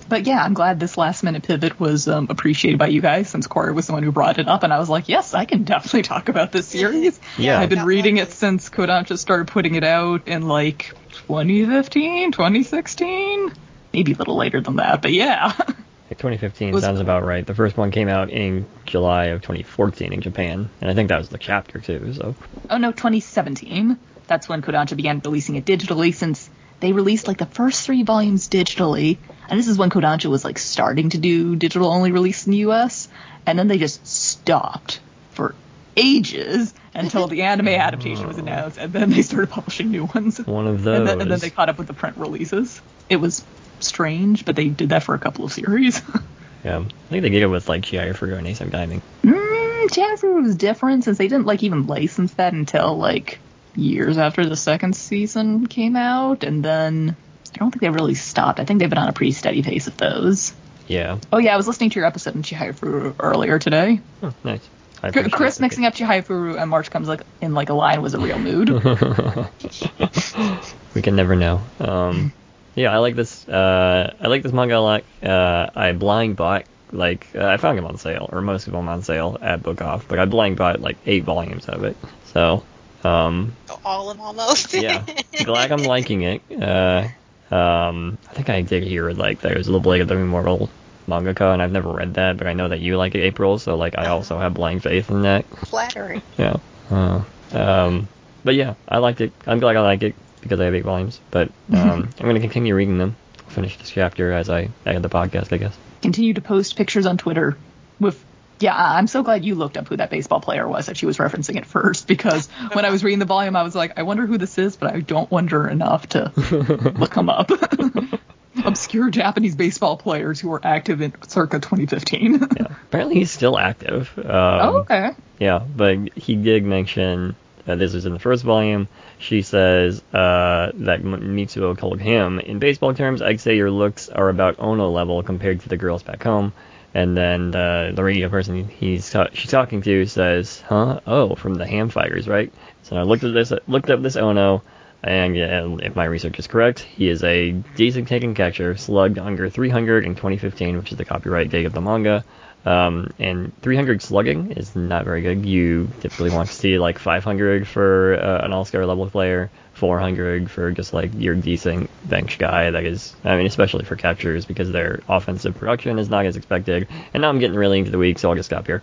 But 0.09 0.27
yeah, 0.27 0.43
I'm 0.43 0.55
glad 0.55 0.81
this 0.81 0.97
last 0.97 1.23
minute 1.23 1.43
pivot 1.43 1.79
was 1.79 2.09
um, 2.09 2.29
appreciated 2.31 2.79
by 2.79 2.87
you 2.89 3.01
guys 3.01 3.29
since 3.29 3.47
Corey 3.47 3.73
was 3.73 3.87
the 3.87 3.93
one 3.93 4.03
who 4.03 4.11
brought 4.11 4.39
it 4.39 4.49
up, 4.49 4.63
and 4.63 4.73
I 4.73 4.79
was 4.79 4.89
like, 4.89 5.09
yes, 5.09 5.35
I 5.35 5.45
can 5.45 5.65
definitely 5.65 6.03
talk 6.03 6.29
about 6.29 6.53
this 6.53 6.67
series. 6.69 7.21
Yeah. 7.37 7.61
I've 7.61 7.69
been 7.69 7.85
reading 7.85 8.17
it 8.17 8.33
since 8.33 8.69
Kodansha 8.69 9.17
started 9.19 9.49
putting 9.49 9.75
it 9.75 9.85
out 9.85 10.27
in 10.27 10.49
like 10.49 10.93
2015, 11.27 12.33
2016, 12.33 13.53
maybe 13.93 14.13
a 14.13 14.17
little 14.17 14.37
later 14.37 14.61
than 14.61 14.77
that, 14.77 15.03
but 15.03 15.13
yeah. 15.13 15.53
2015 16.09 16.73
Was- 16.73 16.83
sounds 16.83 17.01
about 17.01 17.25
right. 17.25 17.47
The 17.47 17.55
first 17.55 17.77
one 17.77 17.91
came 17.91 18.09
out 18.09 18.31
in 18.31 18.67
July 18.87 19.27
of 19.27 19.43
2014 19.43 20.13
in 20.13 20.21
Japan, 20.21 20.69
and 20.81 20.91
I 20.91 20.95
think 20.95 21.11
that 21.11 21.19
was 21.19 21.29
the 21.29 21.39
chapter 21.39 21.81
too. 21.81 22.13
So 22.15 22.35
oh 22.71 22.79
no, 22.79 22.91
2017. 22.91 23.99
That's 24.27 24.49
when 24.49 24.61
Kodansha 24.63 24.97
began 24.97 25.21
releasing 25.21 25.57
it 25.57 25.65
digitally 25.65 26.15
since 26.15 26.51
they 26.81 26.93
released 26.93 27.27
like 27.27 27.39
the 27.39 27.47
first 27.47 27.85
three 27.85 28.03
volumes 28.03 28.49
digitally. 28.49 29.19
And 29.49 29.59
this 29.59 29.69
is 29.69 29.79
when 29.79 29.91
Kodansha 29.91 30.27
was 30.27 30.45
like 30.45 30.59
starting 30.59 31.11
to 31.11 31.19
do 31.19 31.57
digital 31.57 31.91
only 31.91 32.13
release 32.13 32.47
in 32.47 32.53
the 32.53 32.59
US. 32.59 33.09
And 33.47 33.59
then 33.59 33.69
they 33.69 33.79
just 33.79 34.07
stopped 34.07 35.01
for 35.31 35.55
ages 35.97 36.73
until 36.95 37.27
the 37.27 37.43
anime 37.43 37.69
adaptation 37.69 38.27
was 38.27 38.39
announced. 38.39 38.79
And 38.79 38.93
then 38.93 39.11
they 39.11 39.23
started 39.23 39.51
publishing 39.51 39.91
new 39.91 40.05
ones. 40.05 40.39
one 40.39 40.67
of 40.67 40.83
those. 40.83 40.99
And 40.99 41.09
then, 41.09 41.21
and 41.21 41.31
then 41.31 41.39
they 41.39 41.51
caught 41.51 41.69
up 41.69 41.79
with 41.79 41.87
the 41.87 41.95
print 41.95 42.17
releases. 42.17 42.81
It 43.09 43.17
was 43.17 43.45
strange, 43.81 44.45
but 44.45 44.57
they 44.57 44.69
did 44.69 44.91
that 44.91 45.03
for 45.03 45.15
a 45.15 45.19
couple 45.19 45.45
of 45.45 45.53
series. 45.53 46.01
yeah, 46.65 46.79
I 46.79 46.83
think 47.09 47.23
they 47.23 47.31
did 47.31 47.43
it 47.43 47.47
with 47.49 47.69
like 47.69 47.83
Fugo 47.83 48.39
and 48.39 48.47
Ace 48.47 48.61
of 48.61 48.71
Diamond. 48.71 49.03
Mm, 49.23 49.89
Jazzer 49.89 50.43
was 50.43 50.57
different 50.57 51.05
since 51.05 51.19
they 51.19 51.29
didn't 51.29 51.47
like 51.47 51.63
even 51.63 51.87
license 51.87 52.35
that 52.35 52.53
until 52.53 52.97
like 52.97 53.39
years 53.79 54.19
after 54.19 54.47
the 54.47 54.57
second 54.57 54.97
season 54.97 55.67
came 55.67 55.97
out, 55.97 56.45
and 56.45 56.65
then 56.65 57.17
I 57.55 57.59
don't 57.59 57.71
think 57.71 57.81
they 57.81 57.91
really 57.91 58.15
stopped. 58.15 58.61
I 58.61 58.65
think 58.65 58.81
they've 58.81 58.91
been 58.91 58.99
on 58.99 59.09
a 59.09 59.13
pretty 59.13 59.33
steady 59.33 59.63
pace 59.63 59.87
of 59.87 59.97
those. 59.97 60.53
Yeah. 60.87 61.19
Oh 61.33 61.39
yeah, 61.39 61.55
I 61.55 61.57
was 61.57 61.67
listening 61.67 61.91
to 61.91 61.99
your 61.99 62.07
episode 62.07 62.37
on 62.37 62.43
Chihayafuru 62.43 63.17
earlier 63.21 63.59
today. 63.59 64.01
Oh, 64.23 64.35
nice. 64.45 64.67
I 65.03 65.11
Chris 65.11 65.61
mixing 65.61 65.87
up 65.87 65.95
Chihayafuru 65.95 66.61
and 66.61 66.71
March 66.71 66.91
comes 66.91 67.07
like 67.07 67.23
in 67.41 67.55
like 67.55 67.69
a 67.69 67.75
lion 67.75 68.03
was 68.03 68.15
a 68.15 68.19
real 68.19 68.39
mood. 68.39 68.71
we 70.95 71.03
can 71.03 71.15
never 71.15 71.37
know. 71.37 71.61
Um, 71.79 72.33
yeah, 72.75 72.93
I 72.93 72.99
like 72.99 73.15
this. 73.15 73.49
Uh, 73.49 74.15
I 74.21 74.27
like 74.27 74.43
this 74.43 74.53
manga 74.53 74.77
a 74.77 74.81
lot. 74.81 75.05
Uh, 75.23 75.71
I 75.75 75.93
blind 75.93 76.37
bought 76.37 76.65
like 76.91 77.29
uh, 77.35 77.47
I 77.47 77.59
found 77.59 77.79
them 77.79 77.87
on 77.87 77.99
sale, 77.99 78.29
or 78.33 78.41
most 78.41 78.67
of 78.67 78.73
them 78.73 78.89
on 78.89 79.03
sale 79.03 79.39
at 79.41 79.63
Book 79.63 79.83
Off, 79.83 80.09
but 80.09 80.19
I 80.19 80.25
blind 80.25 80.57
bought 80.57 80.81
like 80.81 80.97
eight 81.07 81.25
volumes 81.25 81.67
of 81.67 81.85
it. 81.85 81.97
So, 82.27 82.65
um, 83.05 83.55
All 83.85 84.11
of 84.11 84.21
almost. 84.21 84.75
yeah, 84.75 85.05
glad 85.45 85.73
I'm 85.73 85.85
liking 85.85 86.23
it. 86.23 86.43
Uh, 86.51 87.09
um, 87.51 88.19
I 88.29 88.35
think 88.35 88.51
I 88.51 88.61
did 88.63 88.83
hear 88.83 89.11
like 89.13 89.41
there's 89.41 89.67
a 89.67 89.71
little 89.71 89.81
Blade 89.81 90.01
of 90.03 90.09
the 90.09 90.17
Immortal 90.17 90.69
mangaka, 91.07 91.53
and 91.53 91.63
I've 91.63 91.73
never 91.73 91.91
read 91.91 92.15
that, 92.15 92.37
but 92.37 92.47
I 92.47 92.53
know 92.53 92.69
that 92.69 92.81
you 92.81 92.97
like 92.99 93.15
it, 93.15 93.21
April. 93.21 93.59
So 93.59 93.77
like 93.77 93.97
I 93.99 94.07
also 94.09 94.39
have 94.39 94.55
blind 94.55 94.83
faith 94.83 95.11
in 95.11 95.23
that. 95.23 95.45
Flattering. 95.67 96.23
Yeah. 96.37 96.57
Uh, 96.91 97.23
um, 97.53 98.09
but 98.45 98.55
yeah, 98.55 98.75
I 98.89 98.99
liked 98.99 99.21
it. 99.21 99.33
I'm 99.47 99.59
glad 99.61 99.77
I 99.77 99.81
like 99.81 100.03
it. 100.03 100.15
because 100.41 100.61
I 100.61 100.65
have 100.67 100.75
eight 100.75 100.85
volumes. 100.85 101.21
But 101.31 101.51
um, 101.73 102.09
I'm 102.19 102.25
going 102.25 102.35
to 102.35 102.41
continue 102.41 102.75
reading 102.75 102.99
them. 102.99 103.17
Finish 103.49 103.79
this 103.79 103.91
chapter 103.91 104.33
as 104.33 104.51
I 104.51 104.69
add 104.85 105.03
the 105.03 105.09
podcast, 105.09 105.53
I 105.53 105.57
guess. 105.57 105.77
Continue 106.03 106.35
to 106.35 106.41
post 106.43 106.77
pictures 106.77 107.07
on 107.07 107.17
Twitter 107.17 107.57
with. 107.99 108.23
Yeah, 108.61 108.75
I'm 108.77 109.07
so 109.07 109.23
glad 109.23 109.45
you 109.45 109.55
looked 109.55 109.77
up 109.77 109.89
who 109.89 109.97
that 109.97 110.11
baseball 110.11 110.41
player 110.41 110.67
was 110.67 110.87
that 110.87 110.97
she 110.97 111.07
was 111.07 111.19
referencing 111.19 111.57
at 111.57 111.67
first 111.67 112.07
because 112.07 112.49
when 112.73 112.85
I 112.85 112.91
was 112.91 113.05
reading 113.05 113.19
the 113.19 113.25
volume, 113.25 113.57
I 113.57 113.63
was 113.63 113.75
like, 113.75 113.99
I 113.99 114.03
wonder 114.03 114.27
who 114.27 114.39
this 114.39 114.59
is, 114.59 114.77
but 114.77 114.95
I 114.95 115.01
don't 115.01 115.31
wonder 115.31 115.69
enough 115.69 116.09
to 116.11 116.33
look 116.99 117.15
him 117.15 117.29
up. 117.29 117.51
Obscure 118.65 119.11
Japanese 119.11 119.55
baseball 119.55 119.97
players 119.97 120.41
who 120.41 120.49
were 120.49 120.61
active 120.65 121.01
in 121.01 121.15
circa 121.29 121.61
2015. 121.61 122.49
Yeah. 122.59 122.67
Apparently 122.89 123.17
he's 123.17 123.31
still 123.31 123.59
active. 123.59 124.11
Um, 124.19 124.25
oh, 124.27 124.79
okay. 124.79 125.11
Yeah, 125.39 125.59
but 125.59 126.17
he 126.17 126.35
did 126.35 126.65
mention 126.65 127.37
uh, 127.69 127.77
this 127.77 127.93
was 127.93 128.07
in 128.07 128.15
the 128.15 128.19
first 128.19 128.43
volume. 128.45 128.89
She 129.19 129.43
says 129.43 130.03
uh, 130.13 130.73
that 130.75 131.03
Mitsuo 131.03 131.77
called 131.77 132.01
him, 132.01 132.41
in 132.41 132.59
baseball 132.59 132.95
terms, 132.95 133.21
I'd 133.21 133.41
say 133.41 133.57
your 133.57 133.71
looks 133.71 134.09
are 134.09 134.29
about 134.29 134.59
Ono 134.59 134.91
level 134.91 135.23
compared 135.23 135.61
to 135.61 135.69
the 135.69 135.77
girls 135.77 136.03
back 136.03 136.23
home. 136.23 136.53
And 136.99 137.17
then 137.17 137.55
uh, 137.55 137.93
the 137.95 138.03
radio 138.03 138.29
person 138.29 138.67
he's 138.67 139.09
ta- 139.09 139.29
she's 139.33 139.53
talking 139.53 139.83
to 139.83 140.05
says, 140.07 140.61
"Huh? 140.67 140.99
Oh, 141.07 141.37
from 141.37 141.55
the 141.55 141.65
Ham 141.65 141.91
Fighters, 141.91 142.27
right?" 142.27 142.53
So 142.83 142.97
I 142.97 143.03
looked 143.03 143.23
at 143.23 143.33
this, 143.33 143.53
looked 143.69 143.89
up 143.89 144.03
this 144.03 144.17
Ono, 144.17 144.65
and 145.05 145.37
if 145.81 145.95
my 145.95 146.07
research 146.07 146.41
is 146.41 146.49
correct, 146.49 146.81
he 146.81 147.09
is 147.09 147.23
a 147.23 147.53
decent 147.77 148.09
taking 148.09 148.35
catcher, 148.35 148.77
slugged 148.77 149.17
under 149.17 149.49
300 149.49 150.05
in 150.05 150.17
2015, 150.17 150.77
which 150.77 150.91
is 150.91 150.99
the 150.99 151.05
copyright 151.05 151.51
date 151.51 151.67
of 151.67 151.73
the 151.73 151.81
manga. 151.81 152.25
Um, 152.67 153.13
and 153.21 153.53
300 153.63 154.03
slugging 154.03 154.51
is 154.53 154.75
not 154.75 155.05
very 155.05 155.23
good. 155.23 155.47
You 155.47 155.89
typically 156.01 156.31
want 156.31 156.49
to 156.49 156.55
see 156.55 156.81
like 156.81 156.99
500 156.99 157.69
for 157.69 158.21
uh, 158.21 158.45
an 158.45 158.53
all-star 158.53 158.85
level 158.85 159.09
player, 159.09 159.53
400 159.79 160.51
for 160.51 160.71
just 160.73 160.93
like 160.93 161.11
your 161.15 161.35
decent 161.35 161.89
bench 162.09 162.39
guy. 162.39 162.71
That 162.71 162.85
is, 162.85 163.15
I 163.25 163.37
mean, 163.37 163.47
especially 163.47 163.85
for 163.85 163.97
catchers 163.97 164.45
because 164.45 164.71
their 164.71 165.01
offensive 165.09 165.57
production 165.57 165.99
is 165.99 166.11
not 166.11 166.27
as 166.27 166.37
expected. 166.37 166.89
And 167.15 167.23
now 167.23 167.29
I'm 167.29 167.39
getting 167.39 167.57
really 167.57 167.79
into 167.79 167.91
the 167.91 167.99
week, 167.99 168.19
so 168.19 168.29
I'll 168.29 168.35
just 168.35 168.49
stop 168.49 168.67
here. 168.67 168.83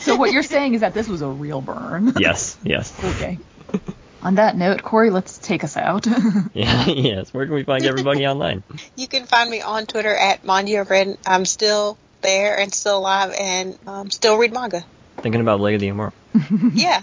So 0.00 0.16
what 0.16 0.32
you're 0.32 0.42
saying 0.42 0.74
is 0.74 0.80
that 0.80 0.94
this 0.94 1.08
was 1.08 1.22
a 1.22 1.28
real 1.28 1.60
burn. 1.60 2.12
Yes, 2.22 2.56
yes, 2.62 2.92
okay. 3.02 3.38
On 4.22 4.36
that 4.36 4.56
note, 4.56 4.82
Corey, 4.82 5.10
let's 5.10 5.38
take 5.38 5.64
us 5.64 5.76
out. 5.76 6.06
yeah, 6.54 6.86
yes. 6.86 7.32
Where 7.34 7.46
can 7.46 7.54
we 7.54 7.64
find 7.64 7.84
everybody 7.84 8.26
online? 8.26 8.62
You 8.96 9.08
can 9.08 9.26
find 9.26 9.50
me 9.50 9.60
on 9.60 9.86
Twitter 9.86 10.14
at 10.14 10.44
Manja 10.44 10.84
Red. 10.84 11.18
I'm 11.26 11.44
still 11.44 11.98
there 12.20 12.58
and 12.58 12.72
still 12.72 12.98
alive 12.98 13.34
and 13.38 13.78
um, 13.86 14.10
still 14.10 14.36
read 14.38 14.52
manga. 14.52 14.84
Thinking 15.18 15.40
about 15.40 15.58
Blade 15.58 15.74
of 15.74 15.80
the 15.80 15.88
Immortal. 15.88 16.14
yeah. 16.74 17.02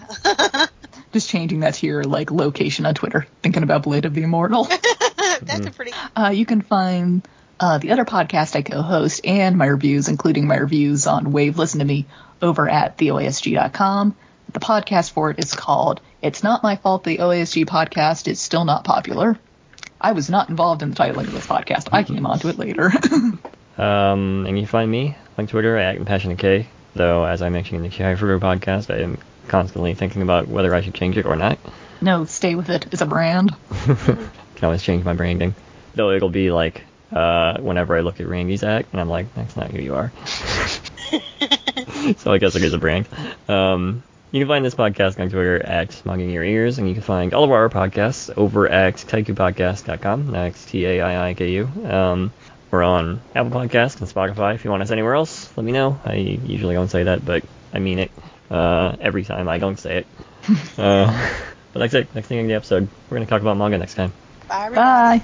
Just 1.12 1.30
changing 1.30 1.62
that 1.62 1.76
to 1.76 1.88
your 1.88 2.04
like 2.04 2.32
location 2.32 2.86
on 2.86 2.94
Twitter. 2.94 3.26
Thinking 3.42 3.64
about 3.64 3.84
Blade 3.84 4.06
of 4.06 4.14
the 4.14 4.24
Immortal. 4.24 4.66
That's 5.42 5.66
a 5.66 5.72
pretty. 5.72 5.92
Uh, 6.16 6.30
you 6.30 6.46
can 6.46 6.62
find 6.62 7.26
uh, 7.60 7.78
the 7.78 7.92
other 7.92 8.04
podcast 8.04 8.56
I 8.56 8.62
co-host 8.62 9.22
and 9.26 9.58
my 9.58 9.68
reviews, 9.68 10.08
including 10.08 10.48
my 10.48 10.58
reviews 10.58 11.08
on 11.08 11.32
Wave 11.32 11.58
Listen 11.58 11.80
to 11.80 11.86
Me, 11.86 12.06
over 12.42 12.70
at 12.70 12.98
theoasg.com. 12.98 14.16
The 14.52 14.60
podcast 14.60 15.12
for 15.12 15.32
it 15.32 15.40
is 15.40 15.54
called 15.54 16.02
"It's 16.22 16.44
Not 16.44 16.64
My 16.64 16.76
Fault 16.76 17.04
the 17.04 17.20
OASG 17.20 17.66
Podcast 17.66 18.28
is 18.28 18.40
Still 18.42 18.66
Not 18.66 18.84
Popular." 18.84 19.40
I 20.02 20.14
was 20.14 20.30
not 20.30 20.50
involved 20.50 20.82
in 20.82 20.92
the 20.92 20.96
titling 20.96 21.28
of 21.28 21.34
this 21.34 21.48
podcast. 21.48 21.90
I 21.92 22.04
came 22.04 22.26
onto 22.26 22.48
it 22.48 22.58
later. 22.58 22.92
Um, 23.80 24.46
and 24.46 24.60
you 24.60 24.68
find 24.68 24.92
me 24.92 25.16
on 25.38 25.48
Twitter 25.48 25.78
at 25.78 25.96
Compassionate 25.96 26.38
K. 26.38 26.68
Though, 26.96 27.24
as 27.24 27.42
I 27.42 27.48
mentioned 27.48 27.78
in 27.78 27.90
the 27.90 27.96
Chai 27.96 28.16
Fruiter 28.16 28.38
podcast, 28.38 28.94
I 28.94 29.04
am 29.04 29.18
constantly 29.50 29.94
thinking 29.94 30.22
about 30.22 30.48
whether 30.48 30.74
I 30.74 30.82
should 30.82 30.94
change 30.94 31.18
it 31.18 31.26
or 31.26 31.36
not. 31.36 31.58
no, 32.02 32.26
stay 32.26 32.56
with 32.56 32.70
it. 32.70 32.88
It's 32.92 33.02
a 33.02 33.06
brand. 33.06 33.56
Can 33.86 34.64
always 34.64 34.84
change 34.84 35.04
my 35.04 35.14
branding. 35.14 35.56
Though 35.96 36.12
it'll 36.12 36.30
be 36.30 36.52
like 36.52 36.84
uh, 37.12 37.60
whenever 37.60 37.98
I 37.98 38.02
look 38.02 38.20
at 38.20 38.28
Randy's 38.28 38.64
act, 38.64 38.90
and 38.92 39.02
I'm 39.02 39.10
like, 39.10 39.34
that's 39.36 39.56
not 39.56 39.72
who 39.72 39.82
you 39.82 39.96
are. 39.96 40.12
so 42.18 42.32
I 42.32 42.38
guess 42.38 42.56
it 42.56 42.64
is 42.64 42.74
a 42.74 42.78
brand. 42.78 43.08
Um, 43.48 44.04
you 44.32 44.42
can 44.42 44.48
find 44.48 44.64
this 44.64 44.76
podcast 44.76 45.20
on 45.20 45.30
Twitter 45.30 45.66
at 45.66 45.92
Smugging 45.92 46.32
Your 46.32 46.44
Ears, 46.44 46.78
and 46.78 46.88
you 46.88 46.94
can 46.94 47.02
find 47.02 47.34
all 47.34 47.44
of 47.44 47.52
our 47.52 47.68
podcasts 47.70 48.30
over 48.38 48.68
at 48.68 48.96
taiikupodcast.com. 48.96 50.32
That's 50.32 50.66
T-A-I-I-K-U. 50.66 51.68
Um, 51.86 52.32
we're 52.70 52.84
on 52.84 53.22
Apple 53.34 53.60
Podcasts 53.60 54.00
and 54.00 54.08
Spotify. 54.08 54.54
If 54.54 54.64
you 54.64 54.70
want 54.70 54.84
us 54.84 54.92
anywhere 54.92 55.16
else, 55.16 55.50
let 55.58 55.64
me 55.64 55.72
know. 55.72 56.00
I 56.06 56.14
usually 56.14 56.76
don't 56.76 56.90
say 56.90 57.04
that, 57.04 57.26
but 57.26 57.44
I 57.74 57.80
mean 57.80 57.98
it. 57.98 58.12
Uh, 58.50 58.96
every 59.00 59.24
time 59.24 59.48
I 59.48 59.58
don't 59.58 59.80
say 59.80 60.00
it. 60.00 60.08
uh, 60.78 61.08
but 61.74 61.80
that's 61.80 61.94
it. 61.94 62.14
Next 62.16 62.28
thing 62.28 62.40
in 62.40 62.48
the 62.48 62.54
episode, 62.56 62.90
we're 63.10 63.18
going 63.18 63.28
to 63.28 63.30
talk 63.30 63.42
about 63.42 63.58
manga 63.58 63.78
next 63.78 63.96
time. 63.96 64.14
Bye. 64.48 64.70
Bye. 64.70 65.22